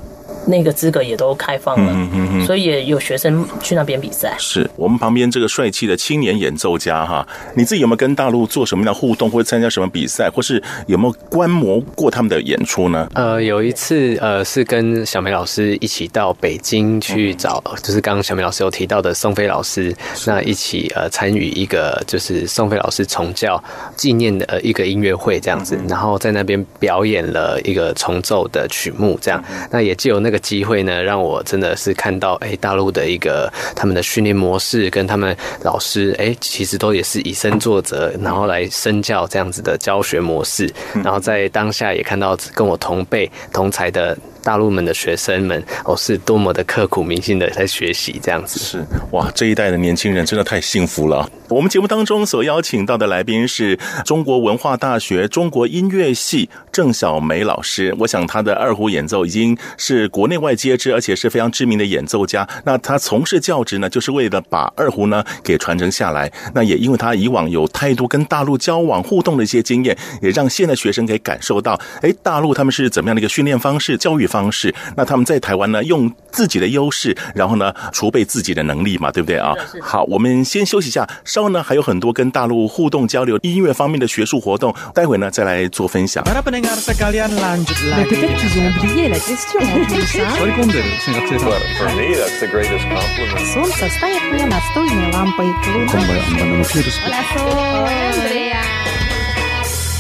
[0.47, 4.35] 那个资格也都开放了，嗯、哼哼，所以也有学生去那边比赛。
[4.39, 13.09] 是我们旁边这个帅气的青年演奏家哈，你自己有没有跟大陆做什么样的互动，或者参加什么比赛，或是有没有观摩过他们的演出呢？
[13.15, 19.95] 呃，有一次呃是跟小梅老师一起到北京去找，嗯、就是刚刚小梅老师有提到的宋飞老师，
[20.27, 23.63] 那一起呃参与一个就是宋飞老师重教
[23.97, 30.41] 纪念的呃一个音乐会这样子，嗯、然后在那边表演了一个重奏的曲目，这样，嗯、那也就有那个。
[30.41, 40.69] 机会呢，让我真的是看到，哎，大陆的一个他们的训练模式，跟他们老师，哎，其实都也是以身作则，然后来身教这样子的教学模式，
[41.05, 44.17] 然后在当下也看到跟我同辈同才的。
[44.43, 51.29] 大陆们的学生们哦，是多么的刻苦铭心的在学习，这样子是哇，这一代的年轻人真的太幸福了。
[51.49, 57.95] 我们节目当中所邀请到的来宾是中国文化大学中国音乐系郑晓梅老师。
[57.99, 62.49] 我想他的二胡演奏已经是国内外皆知，而且是非常知名的演奏家。
[62.65, 66.31] 那他从事教职呢，就是为了把二胡呢给传承下来。
[66.55, 79.53] 那也因为他以往有太多跟大陆交往互动的一些经验，也让现在学生可以感受到，哎，大陆他们是怎么样的一个训练方式、教育方式，那他们在台湾呢，用自己的优势，然后呢，储备自己的能力嘛，对不对啊？
[79.83, 86.23] 好，我们先休息一下，稍后呢还有很多跟大陆互动交流、音乐方面的学术活动，待会呢再来做分享。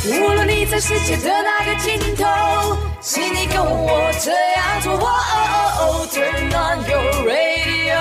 [0.07, 2.25] 无论你在世界的哪个尽头，
[3.03, 4.99] 请你跟我这样做。
[6.11, 8.01] Turn on your radio，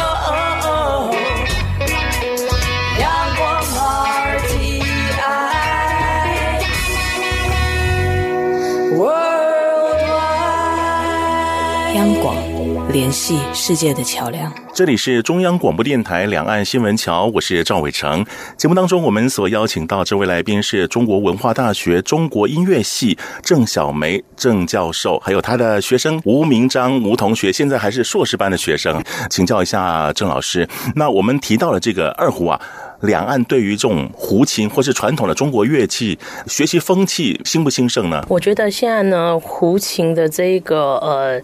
[11.96, 12.36] 央广
[12.92, 14.52] 联系世界的桥梁。
[14.74, 18.24] 这里是中央广播电台两岸新闻桥，我是赵伟成。
[18.58, 29.04] 节目当中，我们所邀请到这位来宾是中国文化大学中国音乐系郑晓梅郑教授，还有他的学生吴明章吴同学，现在还是硕士班的学生。
[29.30, 32.62] 请教一下郑老师，那我们提到了这个二胡啊，
[33.02, 38.24] 两岸对于这种胡琴或是传统的中国乐器学习风气兴不兴盛呢？
[38.30, 41.42] 我觉得现在呢，胡琴的这个呃。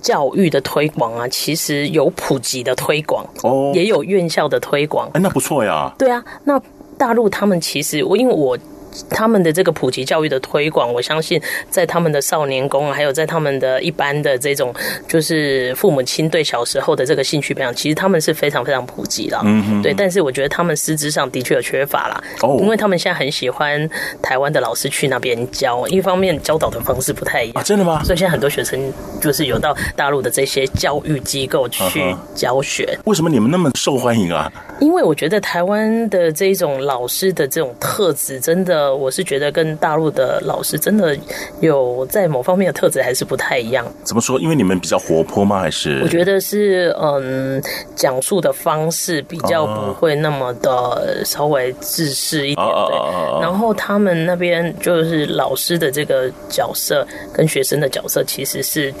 [0.00, 5.10] 教育的推广啊，其实有普及的推广哦，也有院校的推广。
[5.12, 5.92] 哎，那不错呀。
[5.98, 6.58] 对啊，那
[6.96, 8.56] 大陆他们其实我因为我。
[9.10, 14.74] 他们的这个普及教育的推广，我相信在他们的少年宫，还有在他们的一般的这种，
[15.06, 19.38] 就是父母亲对小时候的这个兴趣培养，其实他们是非常非常普及的。
[19.44, 19.82] 嗯嗯。
[19.82, 22.22] 对，但是我觉得他们师资上的确有缺乏啦。
[22.42, 22.58] 哦。
[22.60, 23.88] 因为他们现在很喜欢
[24.22, 27.54] 台湾的老师去那边教，一方面教导的方式不太一样。
[27.56, 28.02] 啊，真的吗？
[28.04, 32.98] 所以现在很多学生就是有到大陆的这些教育机构去教学。
[33.04, 34.50] 为什么你们那么受欢迎啊？
[34.80, 38.87] 因为我觉得台湾的这种老师的这种特质，真的。
[38.88, 41.14] 呃，我是觉得跟大陆的老师真的
[41.60, 43.86] 有在某方面的特质还是不太一样。
[44.02, 44.40] 怎么说？
[44.40, 45.60] 因为你们比较活泼吗？
[45.60, 46.00] 还是？
[46.02, 47.62] 我觉得是，嗯，
[47.94, 52.66] 讲述的方式比较不会那么的稍微自私一点。
[52.66, 53.40] 对。
[53.42, 58.92] 然后他们那边就是老师的这个角色跟学生的角色其实是。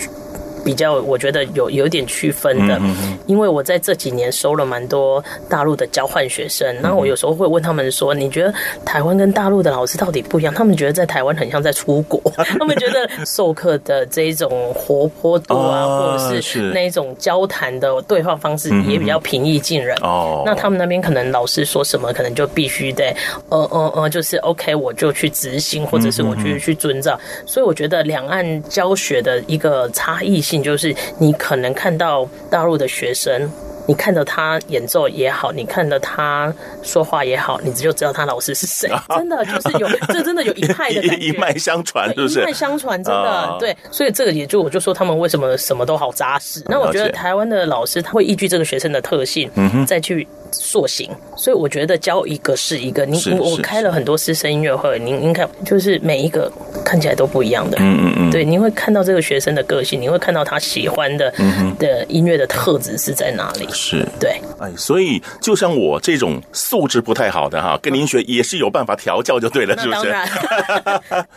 [0.64, 2.80] 比较，我觉得有有点区分的，
[3.26, 8.52] 因为我在这几年收了蛮多大陆的交换学生，然后我有时候会问他们说：“你觉得
[8.84, 12.20] 台湾跟大陆的老师到底不一样？”他们觉得在台湾很像在出国，
[12.58, 19.96] 他们觉得授课的这一种活泼度啊，或者是那一种交谈的对话方式也比较平易近人。
[20.02, 23.14] 哦，那他们那边可能老师说什么，可能就必须得
[23.48, 27.18] 呃呃呃，就是 OK，我就去执行，或者是我去去遵照。
[27.46, 33.50] 所以我觉得两岸教学的一个差异就是你可能看到大陆的学生。
[33.88, 38.86] 你看着他演奏也好，你看着他说话也好，你就知道他老师是谁。
[39.16, 42.40] 真的就是有，这真的有一派的感觉， 一脉相传，是不是？
[42.40, 43.74] 一脉相传，真的对。
[43.90, 46.62] 所以这个也就我就说他们为什么什么都好扎实。
[46.66, 49.50] 那我觉得台湾的老师他会依据这个学生的特性，
[49.86, 51.10] 再去塑形。
[51.34, 53.06] 所以我觉得教一个是一个。
[53.06, 56.52] 你我开了很多师生音乐会，您您看就是每一个
[56.84, 57.78] 看起来都不一样的。
[57.80, 58.30] 嗯嗯嗯。
[58.30, 61.32] 对，你会看到这个学生的个性，你会看到他喜欢的
[61.78, 63.66] 的音乐的特质是在哪里。
[63.78, 70.12] 是对，哎，所以就像我这种素质不太好的哈，跟您学也是有办法调教就对了，是不是？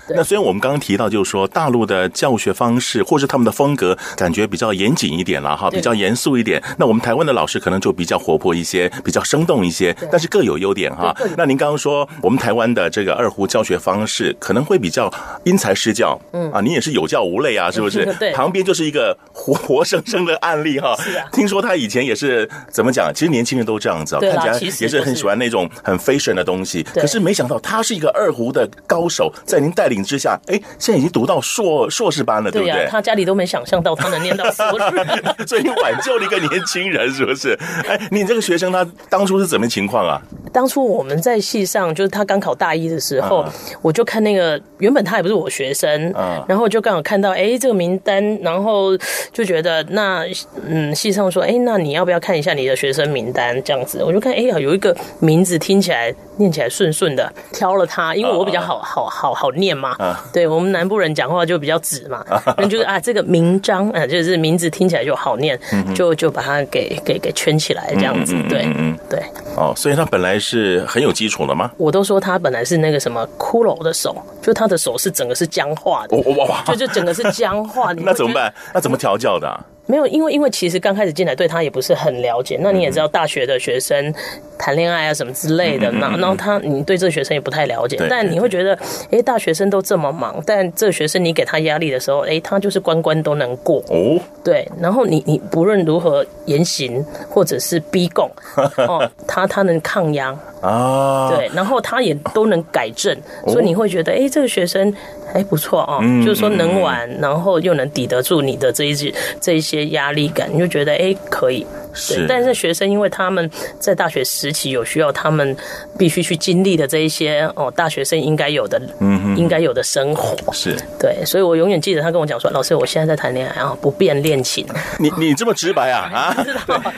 [0.10, 6.62] 那 虽然我们刚刚提到，就是说大陆的教学方式或是他们的风格，感觉比较严谨一点了哈，比较严肃一点。
[6.80, 11.16] 那我们台湾的老师可能就比较活泼一些，比较生动一些，但是各有优点哈。
[11.38, 18.04] 那您刚刚说我们台湾的这个二胡教学方式可能会比较因材施教，嗯啊，您也是有教无类啊，是不是？
[18.20, 20.96] 对，旁边就是一个活活生生的案例哈。
[21.00, 22.31] 是啊，听说他以前也是。
[22.70, 23.12] 怎么讲？
[23.14, 26.84] 其实年轻人都这样子啊，看起来也是很喜欢那种很 fashion 的东西。
[26.94, 32.88] 可是没想到他是一个二胡的高手，在您带领之下，哎，现在已经读到硕硕士班了，对不对？
[32.90, 37.58] 他家里都没想象到他能念到硕士， 所以你挽救了一个年轻人，是不是？
[37.88, 40.22] 哎，你这个学生他当初是怎么情况啊？
[40.54, 43.46] 当初我们在系上，就是他刚考大一的时候，
[43.82, 46.14] 我就看那个原本他也不是我学生，
[46.48, 48.98] 然后就刚好看到哎这个名单，然后
[49.34, 50.26] 就觉得那
[50.66, 52.21] 嗯系上说哎那你要不要？
[52.22, 59.98] 看一下你的学生名单，这样子，我就看，哎呀，有一个名字听起来念起来顺顺的，挑了他，因为我比较好好好好念嘛。
[60.32, 62.24] 对，我们南部人讲话就比较直嘛，
[62.58, 65.60] 那就是啊，这个名章，啊，就是名字听起来就好念，
[65.96, 68.36] 就就把它给给给圈起来，这样子。
[68.48, 69.20] 对，嗯对。
[69.58, 71.70] 哦，所以他本来是很有基础的吗？
[71.78, 78.02] 我都说他本来是那个什么骷髅的手，就他的手是整个是僵化的，哇哇，就就整个是僵化的。
[78.06, 78.54] 那怎么办？
[78.74, 79.66] 那怎么调教的？
[79.92, 82.58] 没有，因为因为其实刚开始进来对他也不是很了解。
[82.62, 84.14] 那你也知道，大学的学生
[84.58, 87.98] 谈恋爱啊什么之类的，那然后他你对这个学生也不太了解。
[88.10, 88.78] 但你会觉得，
[89.12, 93.84] 哎，大学生都这么忙，但这个学生你给他压力的时候，哎，他就是关关都能过。
[93.90, 94.66] 哦，对。
[94.80, 98.32] 然后你你不论如何严刑或者是逼供，
[98.88, 101.52] 哦，他他能抗压啊，对。
[101.54, 103.14] 然后他也都能改正，
[103.48, 104.94] 所以你会觉得，哎，这个学生。
[105.34, 111.66] 还不错哦，就是说能玩，然后又能抵得住你的这一些这一些压力感，你就觉得哎可以。
[111.94, 115.56] 是，但是学生因为他们在大学时期有需要，他们
[115.98, 120.54] 必须去经历的这一些哦，大学生应该有的，嗯，应该有的生活。
[120.54, 124.66] 是，对，所以我永远记得他跟我讲说：“老师，我现在在谈恋爱啊，不便恋情。
[124.98, 126.10] ”你你这么直白啊？
[126.14, 126.36] 啊，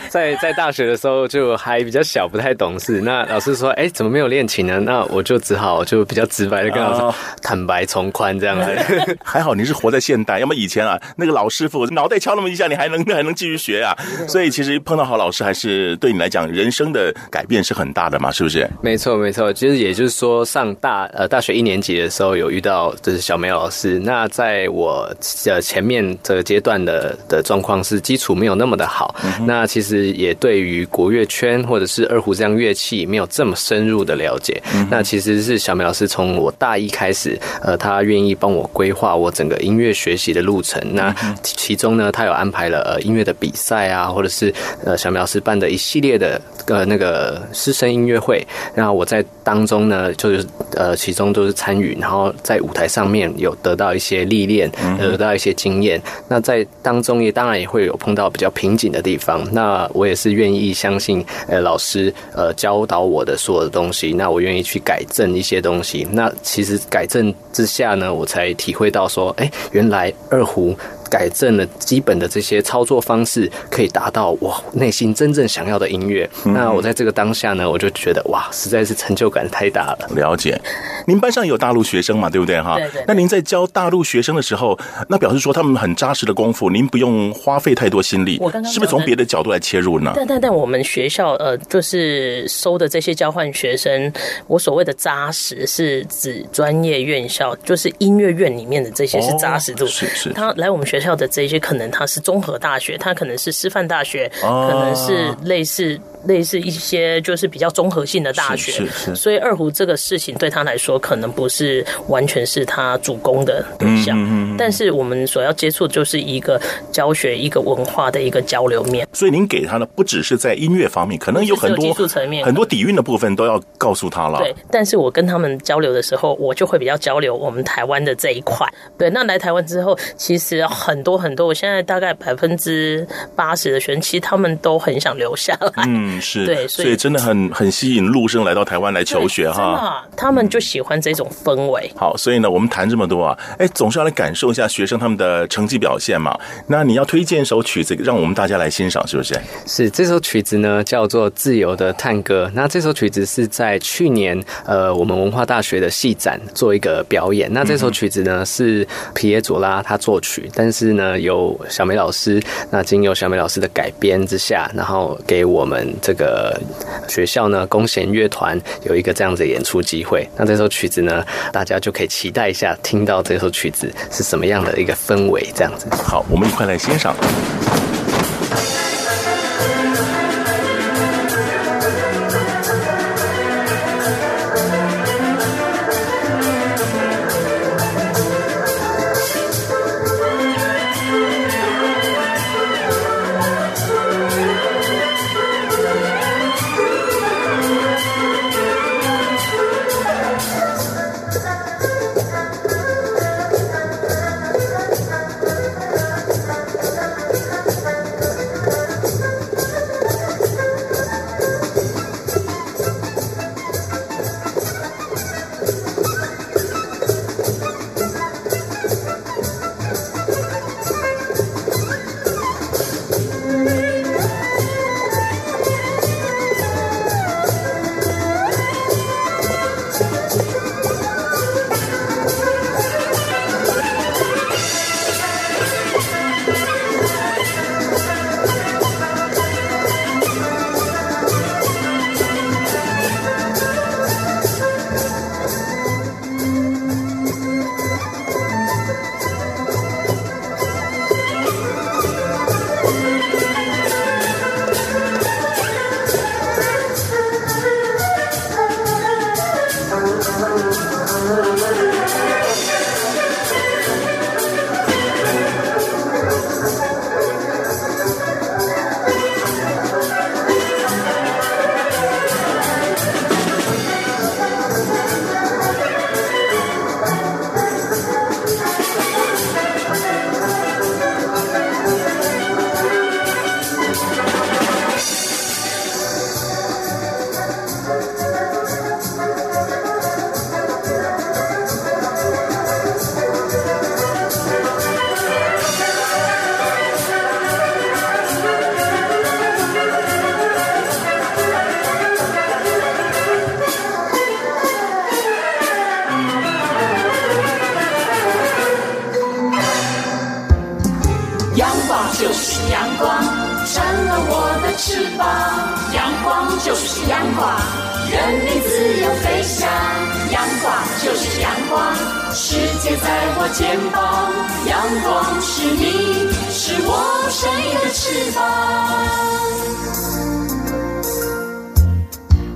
[0.10, 3.02] 在在大学的时候就还比较小，不太懂事。
[3.02, 8.68] 那老师说：“哎，怎么没有恋情呢？”那我就只好就比较直白的跟老师坦白从宽这样子。
[9.24, 13.98] 还好你是活在现代，要么以前啊，那个老师傅脑袋敲那么一下，你还能还能继续学啊。
[14.28, 14.82] 所以其实。
[14.86, 18.31] 碰到好老师还是对你来讲人生的改变是很大的嘛？
[18.31, 18.69] 是不是？
[18.81, 19.51] 没错，没错。
[19.51, 23.99] 其实也就是说，上大呃大学一年级的时候有遇到就是小梅老师。
[23.99, 25.09] 那在我
[25.45, 29.15] 呃前面这个阶段的的状况是基础没有那么的好。
[29.45, 34.61] 那其实也对于国乐圈或者是二胡这样乐器没有这么深入的了解。
[34.89, 40.81] 那其实是小梅老师从我大一开始，呃，他愿意帮我规划我整个音乐学习的路程。
[40.93, 44.53] 那其中呢，他有安排了呃音乐的比赛啊，或者是
[44.86, 48.45] 呃，小苗老师办的一系列的呃那个师生音乐会，
[48.76, 50.45] 那我在当中呢，就是
[50.76, 56.01] 呃其中都是参与，然后在舞台上面有得到一些历练，得到一些经验。
[56.28, 66.07] 那在当中也当然也会有碰到比较瓶颈的地方，那我也是愿意相信呃老师呃教导我的所有的东西，那我愿意去改正一些东西。
[66.11, 70.76] 那其实改正之下呢，我才体会到说，哎，原来二胡。
[71.14, 76.28] 改正了基本的这些操作方式，可以达到我内心真正想要的音乐。
[76.43, 80.09] 嗯、那我在这个当下呢，我就觉得哇，实在是成就感太大了。
[80.16, 80.59] 了解，
[81.05, 82.32] 您班上有大陆学生嘛？
[82.32, 82.59] 对不对？
[82.59, 83.03] 哈，对对。
[83.07, 84.76] 那您在教大陆学生的时候，
[85.07, 88.39] 那表示说他们很扎实的功夫，您不用花费太多心力。
[88.41, 90.14] 我刚刚是不是从别的角度来切入呢？
[90.16, 94.11] 但但但我们学校呃，就是收的这些交换学生，
[94.47, 99.86] 我所谓的扎实是指专业院校，就是音乐院里面的这些是扎实度。
[99.86, 100.30] 哦、是是。
[100.34, 101.14] 他来我们学校。
[101.14, 105.99] 的这些，可能它是综合大学，它可能是师范大学，可能是类似。
[106.26, 116.59] 类似一些就是比较综合性的大学，是是是，所以二胡这个事情对他来说可能不是完全是他主攻的对象，嗯嗯嗯，但是我们所要接触就是一个
[116.91, 119.07] 教学、一个文化的一个交流面。
[119.11, 124.39] 所以您给他的不只是在音乐方面，可能有很多技术层面、很多底蕴的部分都要告诉他了。
[124.39, 128.65] 对，但是我跟他们交流的时候，我就会比较交流我们台湾的这一块。
[128.97, 133.05] 对，那来台湾之后，其实很多很多，我现在大概百分之
[133.36, 135.84] 八十的学生，其实他们都很想留下来。
[135.88, 136.12] 嗯。
[136.22, 141.91] 是，对，所以真的很很吸引陆生来到台湾来求学哈，他们就喜欢这种氛围。
[141.95, 146.38] 好，所以呢，我们谈这么多啊，哎，总是要来感受一下学生他们的成绩表现嘛。
[146.68, 149.39] 那你要推荐一首曲子，让我们大家来欣赏，是不是？
[149.66, 152.45] 是，这首曲子呢叫做《自由的探戈》。
[152.53, 157.51] 那这首曲子是在去年呃我们文化大学的戏展做一个表演。
[157.51, 165.93] 那这首曲子呢是皮耶佐拉他作曲，但是呢由小梅老师，那经由小梅老师的改编之下，然后给我们。
[166.04, 166.60] 这个
[167.08, 175.88] 学校呢，弓弦乐团有一个这样子的演出机会，那这首曲子呢，大家就可以期待一下，听到这首曲子是什么样的一个氛围，这样子。
[175.91, 177.16] 好，我们一块来欣赏。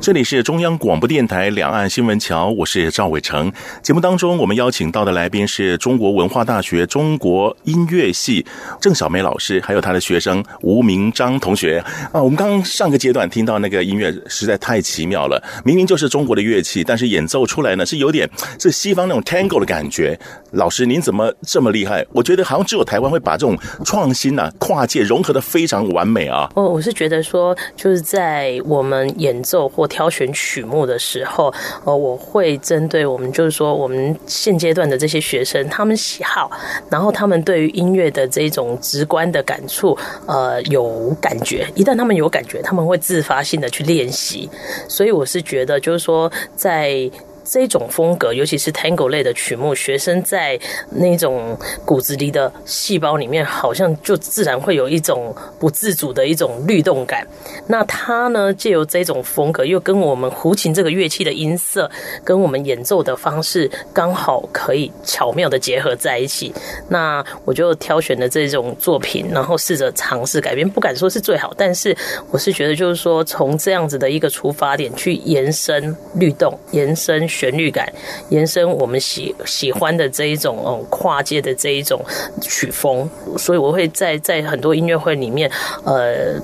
[0.07, 3.51] 这里是中央广播电台两岸新闻桥，我是赵伟成。
[3.83, 8.45] 节目当中，我们邀请到的来宾是中国文化大学中国音乐系
[8.79, 11.83] 郑晓梅老师，还有他的学生吴明章同学
[12.13, 12.23] 啊。
[12.23, 20.17] 我们刚刚上个阶段听到那个音乐实在太奇妙了，明明就是中国的乐器，但是演奏出来呢是有点是西方那种 tango 的感觉。
[20.51, 22.05] 老师您怎么这么厉害？
[22.13, 26.49] 我觉得好像只有台湾会把这种创新啊跨界融合的非常完美啊。
[26.55, 31.51] 我我是觉得说，就是在我们演奏或挑选曲目的时候，
[31.83, 36.51] 呃，我会针对我们，就是说我们现阶段的这些学生，他们喜好，
[36.87, 41.67] 然后他们对于音乐的这种直观的感触，呃，有感觉。
[41.73, 44.47] 一旦他们有感觉，他们会自发性的去练习。
[44.87, 47.09] 所以我是觉得，就是说在。
[47.49, 57.25] 这种风格，尤其是 Tango 类的曲目，学生在那种骨子里的细胞里面，好像就自然会有一种不自主的一种律动感。
[57.67, 61.89] 那他呢，借由这种风格，又跟我们胡琴这个乐器的音色，
[62.23, 66.53] 跟我们演奏的方式，刚好可以巧妙的结合在一起。
[66.89, 71.95] 那我就挑选了这种作品，然后试着尝试改编，不敢说是最好，但是
[72.29, 77.87] 我是觉得，就是说从这样子的一个出发点去延伸律动，延伸旋律感，
[78.29, 82.03] 延伸我们喜喜欢的这一种嗯跨界的这一种
[82.41, 83.07] 曲风，
[83.37, 85.51] 所以我会在在很多音乐会里面，
[85.83, 86.41] 呃。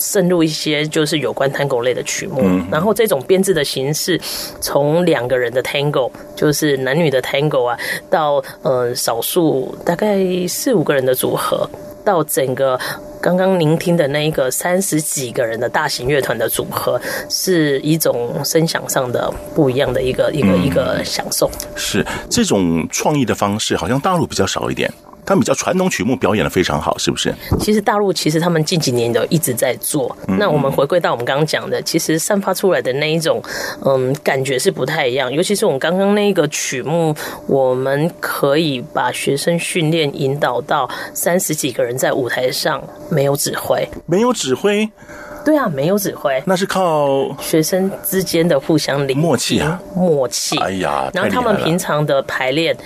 [0.00, 4.20] 渗入一些就是有关 Tango 类的曲目，嗯、然后这种编制的形式，
[4.60, 7.78] 从两个人的 Tango，就是男女的 Tango 啊，
[8.10, 10.18] 到呃少数大概
[10.48, 11.70] 四五个人的组合，
[12.04, 12.78] 到整个
[13.20, 21.50] 刚刚聆听的那一个三十几个人的大型乐团的组合，是一种声响上的不一样的一个一个、嗯、一个享受。
[21.76, 24.92] 是这种创意的方式，好像大陆比较少一点。
[25.24, 27.34] 他们比较传统曲目表演的非常好，是不是？
[27.58, 30.14] 其实大陆其实他们近几年都一直在做。
[30.28, 33.42] 嗯、那我们回归到我们刚刚讲的，其实散发出来的那一种，
[33.84, 35.32] 嗯，感觉是不太一样。
[35.32, 37.14] 尤其是我们刚刚那个曲目，
[37.46, 44.88] 我们可以把学生训练引导到三十几个人在舞台上，没有指挥，没有指挥。
[45.44, 50.56] 对啊，没有指挥，那是靠学生之间的互相理默契啊，默契。
[50.58, 52.76] 哎呀，然后他们平常的排练，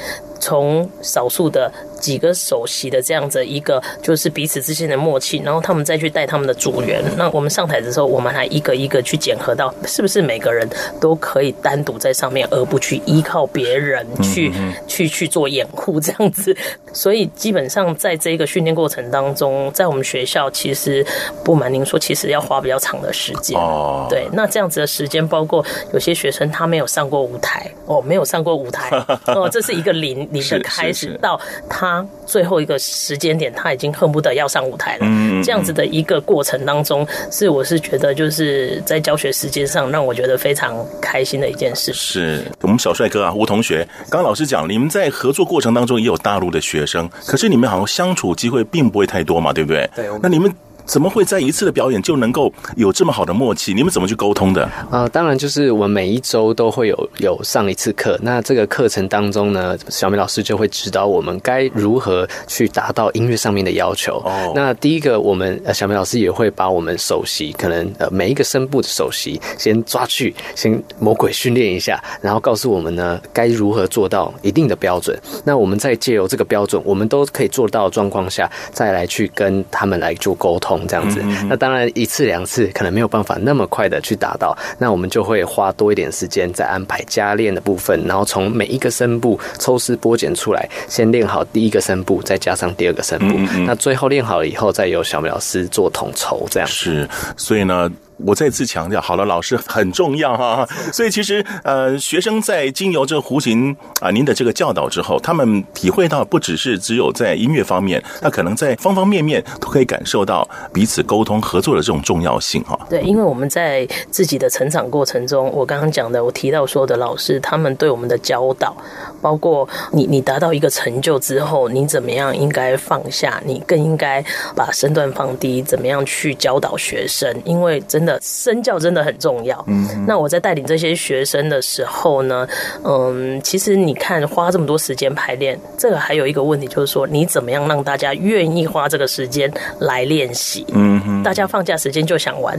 [0.40, 1.70] 从少数的。
[1.98, 7.02] 几个首席的这样子一个，就是彼此之间的默契，然后他们再去带他们的组员。
[7.16, 10.68] 那我们上台的时候，我们还一个一个去检核到，是不是每个人
[11.00, 14.52] 都可以单独在上面，而不去依靠别人去
[14.86, 16.54] 去去做掩护这样子。
[16.92, 21.04] 所以基本上在这个训练过程当中，在我们学校其实
[21.42, 23.58] 不瞒您说，其实要花比较长的时间。
[23.58, 25.64] 哦，对，那这样子的时间，包括
[25.94, 28.90] 有些学生他没有上过舞台，哦，没有上过舞台，
[29.34, 31.86] 哦，这是一个零零的开始到他。
[31.86, 35.00] 他最后一个时间点，他已经恨不得要上舞台了。
[35.02, 41.92] 嗯，这样子的一个过程当中，是我是觉得就是在教学时间上让我觉得非常开心的一件事。
[41.92, 49.88] 是我们小帅哥啊，吴同学，刚刚老师讲，你们在合作过程当中也有大陆的学生，可是你们好像相处机会并不会太多嘛，对不对？
[49.94, 50.06] 对。
[50.20, 50.52] 那你们。
[50.86, 53.74] 怎么会在一次的表演就能够有这么好的默契？
[53.74, 54.62] 你们怎么去沟通的？
[54.90, 58.18] 啊、呃，当然就是我们每一周都会有有上一次课。
[58.22, 64.22] 那这个课程当中呢，小美老师就会指导我们该如何去达到音乐上面的要求。
[64.24, 75.18] 哦，那第一个，我们小美老师也会把我们首席可能呃每一个声部的首席先抓去，先魔鬼训练一下，然后告诉我们呢该如何做到一定的标准。
[75.44, 80.75] 那我们再借由这个标准，我们都可以做到的状况下，再来去跟他们来做沟通。
[80.88, 96.68] 这样子，那当然一次两次可能没有办法那么快的去达到，那我们就会花多一点时间再安排加练的部分，然后从每一个声部抽丝剥茧出来，先练好第一个声部，再加上第二个声部，那最后练好了以后，再由小苗老师做统筹，这样。
[96.68, 97.90] 是，所以呢。
[98.18, 112.78] 我再次强调，好了老师很重要哈，所以其实呃，学生在经由这弧形啊、呃，您的这个教导之后，他们体会到不只是只有在音乐方面，那可能在方方面面都可以感受到彼此沟通合作的这种重要性哈。
[112.88, 118.74] 对，因为我们在自己的成长过程中，我刚刚讲的，我提到说的老师，他们对我们的教导，
[119.20, 128.05] 包括你你达到一个成就之后，你怎么样应该放下，你更应该把身段放低，怎么样去教导学生，因为真。
[128.06, 129.62] 的身教真的很重要。
[129.66, 132.46] 嗯，那我在带领这些学生的时候呢，
[132.84, 140.64] 嗯，其实你看花这么多时间排练，这个还有一个问题就是说，你怎么样让大家愿意花这个时间来练习？
[140.72, 142.58] 嗯，大家放假时间就想玩。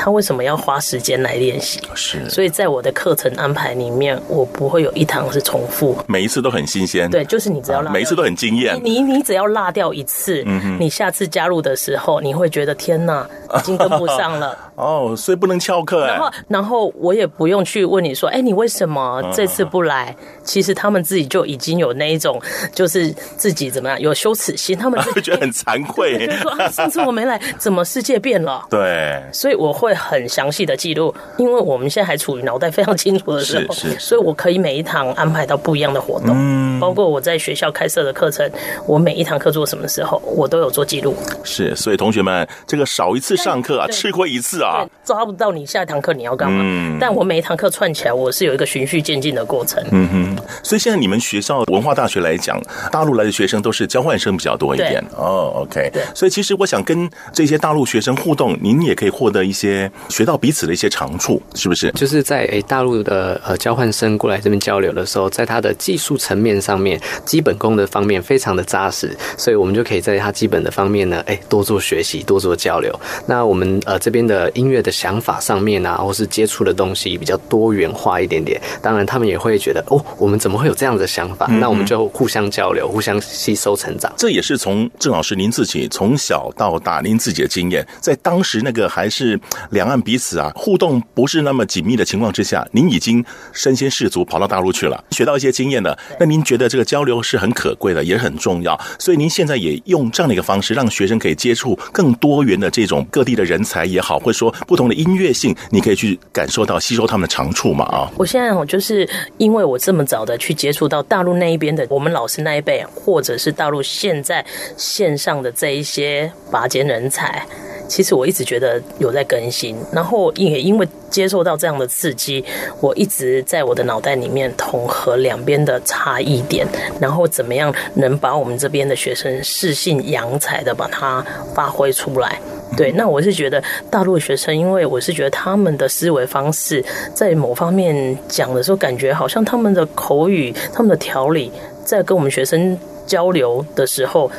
[0.00, 1.80] 他为什么要花时间来练习？
[1.92, 7.10] 是，所以在我的课程安排里面，我不会有一堂是重复，每一次都很新鲜。
[7.10, 8.80] 对，就是你只要落，每一次都很惊艳。
[8.84, 14.56] 你你只要落掉一次，嗯，你下次加入的时候，你会觉得天哪，已经跟不上了。
[14.76, 16.06] 哦，所以不能翘课。
[16.06, 20.14] 然后，然后我也不用去问你说，哎，你为什么这次不来？
[20.44, 22.40] 其实他们自己就已经有那一种，
[22.72, 28.64] 就是自己怎么样有羞耻心，他们就 觉得很惭愧，就是说啊，上次我没来， 怎么世界变了？
[28.70, 29.88] 对，所以我会。
[29.88, 38.46] 会很详细的记录，因为我们现在还处于脑袋非常清楚的时候，是是，所以我可以每一堂安排到不一样的活动，嗯，包括我在学校开设的课程，
[38.86, 41.16] 我每一堂课做什么时候，我都有做记录。
[41.42, 46.60] 是，所以同学们，这个少一次上课啊，吃亏一次啊，抓不到你下一堂课你要干嘛？
[46.64, 49.80] 嗯，但我每一堂课串起来，我是有一个循序渐进的过程。
[49.92, 52.60] 嗯哼，所以现在你们学校文化大学来讲，
[52.90, 55.00] 大陆来的学生都是交换生比较多一点。
[55.16, 59.68] 哦，OK，对，所以其实我想跟这些大陆学生互动，您也可以获得一些。
[59.68, 61.90] 些学到彼此的一些长处，是不是？
[61.90, 72.98] 就是在诶大陆的呃交换生过来这边交流的时候，在他的技术层面上面，基本功的方面非常的扎实，所以我们就可以在他基本的方面呢，诶多做学习，多做交流。
[73.28, 81.46] 那我们呃这边的音乐的想法上面啊，或是接触的东西比较多元化一点点，当然他们也会觉得哦，我们怎么会有这样的想法？
[81.50, 84.10] 嗯嗯，那我们就互相交流，互相吸收成长。
[84.16, 89.38] 这也是从郑老师您自己从小到大您自己的经验，在当时那个还是
[89.70, 93.22] 两岸彼此啊互动不是那么紧密的情况之下，您已经
[93.52, 95.98] 身先士卒跑到大陆去了，学到一些经验了。
[96.18, 98.78] 那您觉得这个交流是很可贵的，也很重要。
[98.98, 108.08] 所以您现在也用这样的一个方式，让学生可以接触更多元的这种各地的人才也好，或者说不同的音乐性，你可以去感受到、吸收他们的长处嘛啊。
[108.16, 109.08] 我现在我就是
[109.38, 114.46] 因为我这么早的去接触到大陆那一边的我们老师那一辈，或者是大陆现在
[114.76, 117.44] 线上的这一些拔尖人才。
[117.88, 122.44] 其实我一直觉得有在更新，然后也因为接受到这样的刺激，
[122.80, 126.64] 我一直在我的脑袋里面统合两边的差异点，
[127.00, 132.38] 然后怎么样能把我们这边的学生适性扬才的把它发挥出来。
[132.76, 141.50] 对，那我是觉得大陆的学生，因为我是觉得他们的思维方式在某方面讲的时候，感觉好像他们的口语、他们的条理，
[141.84, 144.30] 在跟我们学生交流的时候。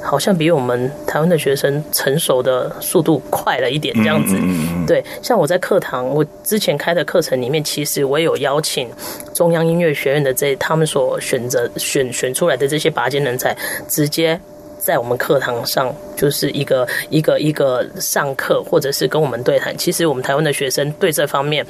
[0.00, 4.38] 好像比我们台湾的学生成熟的速度快了一点，这样子。
[4.86, 8.88] 对，像我在课堂，我之前开的课程里面，其实我也有邀请
[9.34, 13.54] 中央音乐学院的这他们所选择选选出来的这些拔尖人才，
[13.88, 14.40] 直接。
[14.88, 19.76] 在我们课堂上，就是一个一个一个上课，或者是跟我们对谈。
[19.76, 21.62] 其实我们台湾的学生对这方面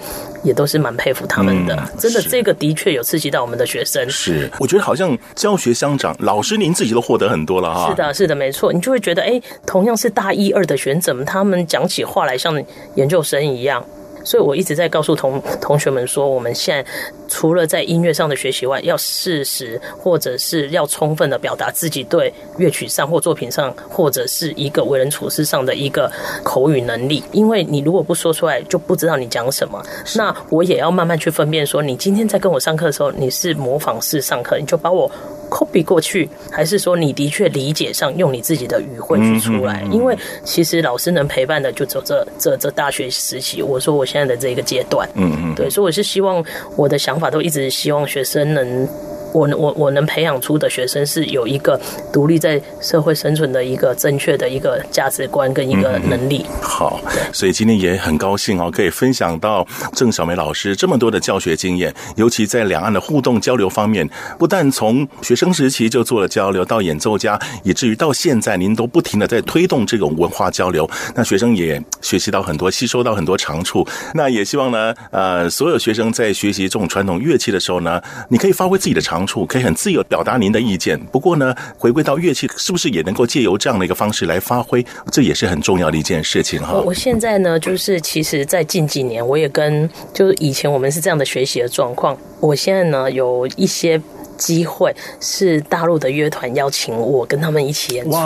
[0.44, 1.74] 也都是蛮佩服他们的。
[1.74, 4.08] 嗯、真的，这个的确有刺激到我们的学生。
[4.08, 7.90] 是，我觉得好像教学相长，老师您自己都获得很多了哈。
[7.90, 8.72] 是的，是的，没错。
[8.72, 12.62] 你就会觉得，哎，同样是大一二的学生，怎么他们讲起话来像
[12.94, 13.84] 研究生一样？
[14.24, 16.90] 所以我一直在告诉同同学们说，我们现在
[17.28, 26.10] 除了在音乐上的学习外，要适时或者是要充分的表达自己对乐曲上或作品上，或者是一个为人处事上的一个
[26.42, 27.22] 口语能力。
[27.32, 29.82] 因为你如果不说出来，就不知道你讲什么。
[30.16, 35.10] 那我也要慢慢去分辨，说你今天在跟我上课的时候，你是模仿式上课，你就把我
[35.48, 39.82] copy 过去，还是说你的确理解上用你自己的语汇去出来？
[39.90, 43.62] 因为其实老师能陪伴的就走这这这大学时期。
[43.62, 46.44] 我说我现在的这个阶段，嗯嗯，对，所以我是希望
[46.76, 48.88] 我的想法都一直希望学生能。
[49.32, 51.80] 我我我能培养出的学生是有一个
[52.12, 56.46] 独立在社会生存的一个正确的一个价值观跟一个能力。
[56.48, 57.00] 嗯、好，
[57.32, 64.08] 所以今天也很高兴哦，可以分享到郑晓梅老师这么多的教学经验，尤其在两岸的互动交流方面，
[64.38, 73.86] 不但从学生时期就做了交流，到演奏家，以至于到现在您都不停的在推动这种文化交流，那学生也学习到很多，吸收到很多长处。
[74.14, 79.17] 那也希望呢，呃，所有学生在学习这种传统乐器的时候呢，你可以发挥自己的长。
[79.18, 84.84] 长处可以很自由表达您的意见，不过呢，回归到乐器，是不是也能够借由这样的一个方式来发挥？
[85.10, 86.74] 这也是很重要的一件事情哈。
[86.86, 94.00] 我现在呢，就是其实，在近几年，我也跟就是以前我们是这样的学习的状况，我现在呢有一些
[94.36, 98.16] 机会是大陆的乐团邀请我跟他们一起演出，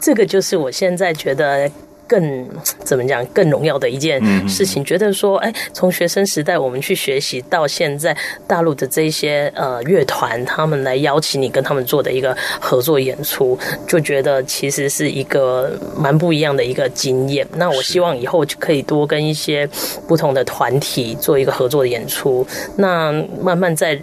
[0.00, 1.70] 这个就是我现在觉得。
[2.06, 2.48] 更
[2.84, 3.24] 怎么讲？
[3.26, 17.46] 更荣耀的一件事情，嗯、觉得说，哎，从学生时代我们去学习到现在，大陆的这些呃乐团，他们来邀请你跟他们做的一个合作演出，就觉得其实是一个蛮不一样的一个经验。
[17.56, 19.68] 那我希望以后就可以多跟一些
[20.06, 22.46] 不同的团体做一个合作的演出，
[22.76, 23.98] 那慢慢在。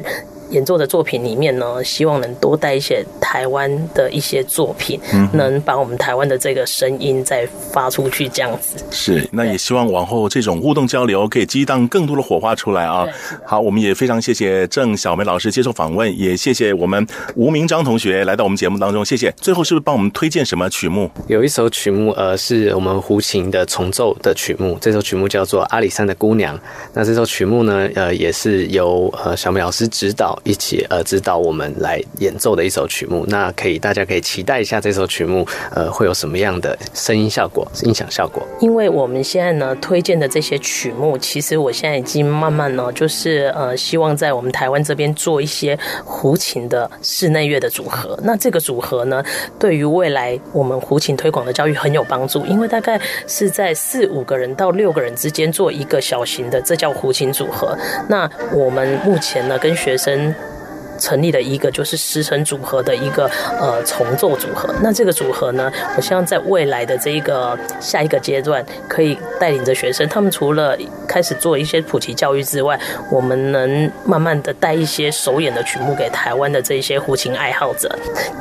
[0.51, 8.83] 演奏的作品里面呢，希望能多带一些台湾的一些作品，嗯、能把我们台湾的这个声音再发出去，这样子。
[8.91, 13.07] 是，那也希望往后这种互动交流可以激荡更多的火花出来啊！
[13.45, 19.33] 好，我们也非常谢谢郑小梅老师接受访问，也谢谢我们吴明章同学来到我们节目当中，谢谢。
[19.39, 21.09] 最后是不是帮我们推荐什么曲目？
[21.27, 26.57] 有一首曲目，呃，是我们胡琴的重奏的曲目，这首曲目叫做《阿里山的姑娘》。
[26.93, 30.37] 那这首曲目呢，呃，也是由呃小梅老师指导。
[30.43, 38.41] 一起呃指导我们来演奏的一首曲目，那可以大家可以期待一下这首曲目呃会有什么样的声音效果、音响效果。
[38.59, 48.17] 因为我们现在呢推荐的这些曲目，其实我现在已经慢慢呢就是呃希望在我们台湾这边做一些胡琴的室内乐的组合。
[48.23, 49.23] 那这个组合呢，
[49.59, 57.77] 对于未来我们胡琴推广的教育很有帮助，因为大概是在四五个人到六个人之间做一个小型的，这叫胡琴组合。
[58.09, 60.30] 那我们目前呢跟学生。
[60.33, 60.60] Bye.
[61.01, 63.29] 成立了一个就是师承组合的一个
[63.59, 64.73] 呃重奏组合。
[64.81, 70.77] 那这个组合呢，我希望在未来的这一个下一个阶段，可以带领着学生，他们除了
[71.07, 72.79] 开始做一些普及教育之外，
[73.09, 77.93] 我们能慢慢的带一些首演的曲目给台湾的这一些胡琴爱好者。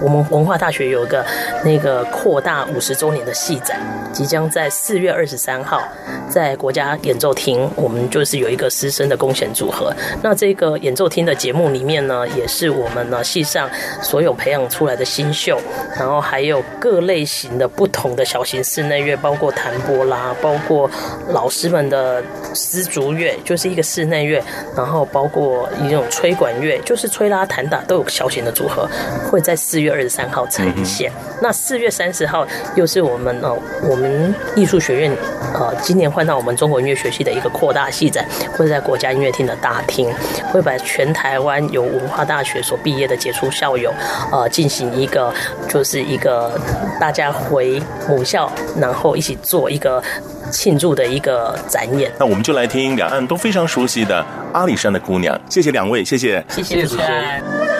[0.02, 1.24] 我们文化大学有个
[1.64, 3.80] 那个扩大五十周年的戏展，
[4.12, 5.82] 即将在四月二十三号
[6.28, 9.92] 在国家演奏厅，我们就是有一个师生的弓弦组合。
[10.22, 13.70] 那这个演奏厅的节目里面呢，也是我们呢系上
[14.02, 15.58] 所有培养出来的新秀，
[15.96, 20.90] 然后还有各类型的不同的小型室内乐，包括弹拨啦，包括
[21.28, 22.22] 老师们的。
[22.52, 24.42] 丝竹乐就是一个室内乐，
[24.76, 28.88] 然后包括一种吹管乐，就是吹拉弹打都有小型的组合，
[29.30, 31.12] 会在四月二十三号呈现。
[31.12, 32.44] 嗯、那四月三十号
[32.74, 33.56] 又是我们呃
[33.88, 35.16] 我们艺术学院
[35.54, 38.26] 呃今年换到我们中国音乐学系的一个扩大系展，
[38.56, 40.12] 会在国家音乐厅的大厅，
[40.52, 43.92] 会把全台湾有文化大学所毕业的杰出校友
[44.32, 45.32] 呃进行一个
[45.68, 46.58] 就是一个
[47.00, 50.02] 大家回母校，然后一起做一个。
[50.50, 55.40] 庆祝的一个展演，那我们就来听两岸都非常熟悉的阿里山的姑娘。
[55.48, 57.79] 谢谢两位，谢谢，谢谢主持人。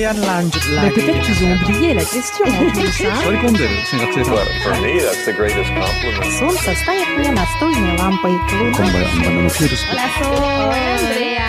[0.00, 0.94] Kalian lanjut lagi.
[0.94, 3.14] Peut-être qu'ils ont oublié la question en plus, hein?
[4.62, 6.30] For me, that's the greatest compliment.
[6.38, 8.34] Солнце стоит мне настольной лампой.
[8.78, 9.68] Hola, Sol.
[10.72, 11.48] Andrea.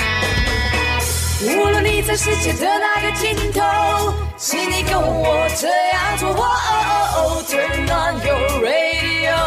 [1.43, 3.61] 无论你在世界的哪个尽头，
[4.37, 6.35] 请你跟我这样做。
[7.47, 9.37] Turn on your radio.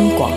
[0.00, 0.32] 央广，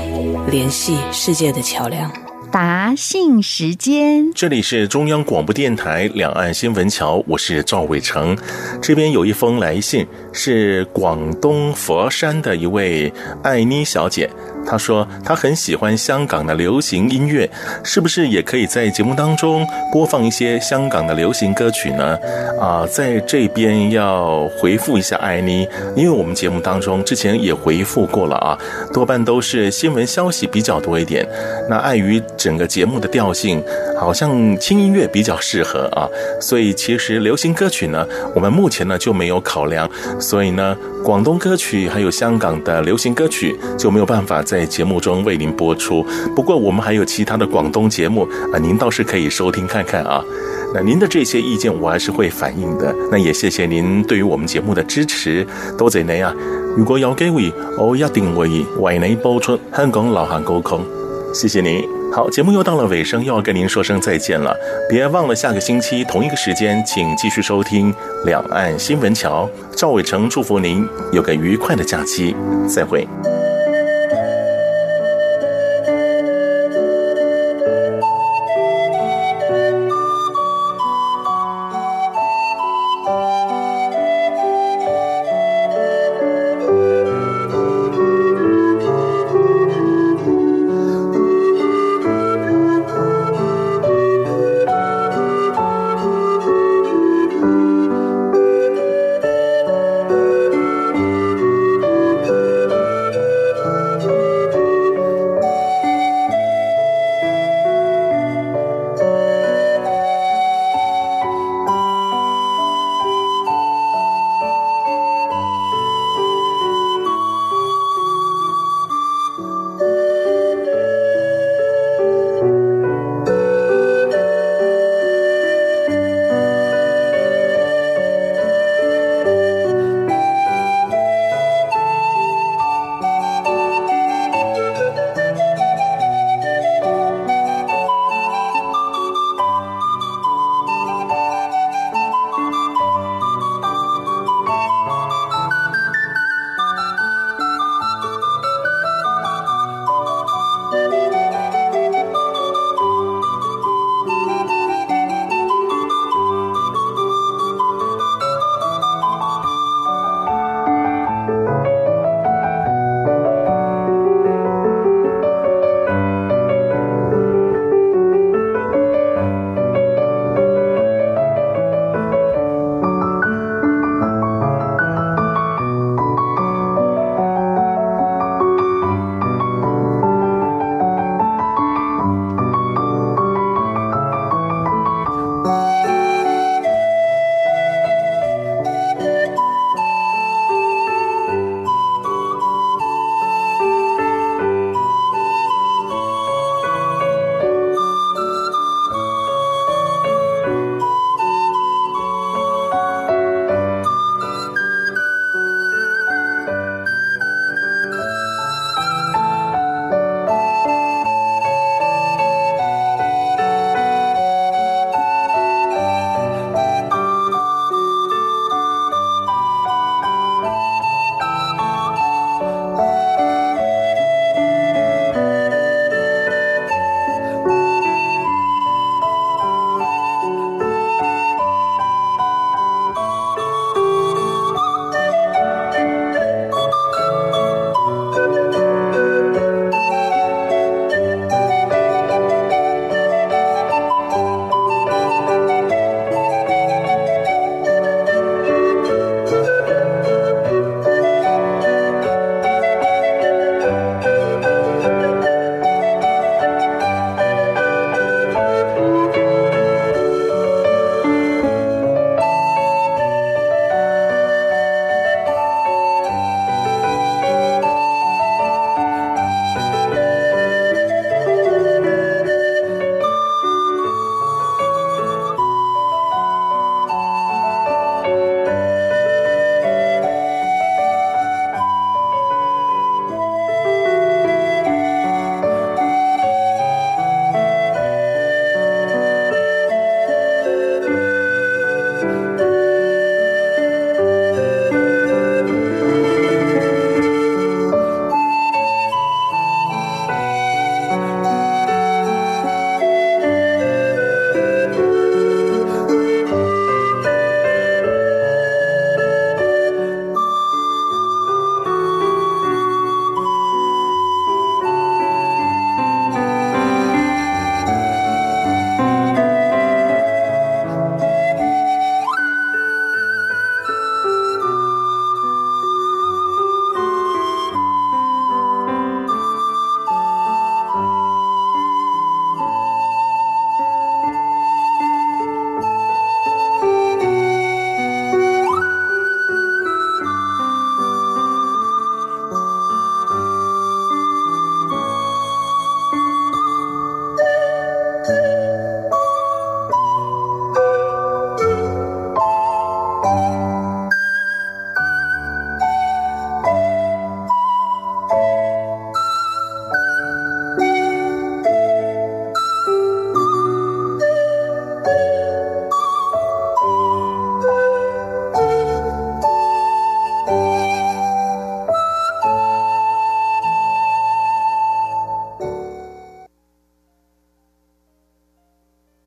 [0.52, 2.12] 联系世界的桥梁。
[2.52, 8.38] 答信时间，这里是中央广播电台两岸新闻桥，我是赵伟成。
[8.82, 13.12] 这边有一封来信，是广东佛山的一位
[13.42, 14.30] 艾妮小姐。
[14.74, 17.48] 他说他很喜欢香港的流行音乐，
[17.84, 22.18] 是不是也可以在节目当中播放一些香港的流行歌曲呢？
[22.60, 28.58] 啊，在这边要回复一下艾妮，因为我们节目当中之前也回复过了啊，
[28.92, 31.24] 多半都是新闻消息比较多一点。
[31.70, 33.64] 那碍于整个节目的调性，
[34.04, 36.08] 好像轻音乐比较适合啊，
[36.42, 39.90] 所以其实流行歌曲呢，我们目前呢就没有考量，
[40.20, 44.44] 所以呢，广东歌曲还有香港的流行歌曲就没有办法。
[44.44, 46.06] 在节目中为您播出。
[46.36, 50.22] 不过我们还有其他的广东节目啊，您倒是可以收听看看啊。
[50.76, 52.94] 那您的这些意见我还是会反映的。
[53.10, 55.48] 那也谢谢您对于我们节目的支持，
[55.78, 56.36] 多谢您啊！
[56.76, 58.50] 如果有机会，我一定会
[58.80, 60.76] 为您播出香港流行歌曲。
[61.34, 62.03] 谢谢您。
[62.14, 64.56] 好，节目又到了尾声，又要跟您说声再见了。
[64.88, 67.92] 别忘了下个星期同一个时间，请继续收听
[68.26, 69.50] 两岸新闻桥。
[69.76, 72.36] 赵伟成祝福您有个愉快的假期，
[72.68, 73.08] 再会。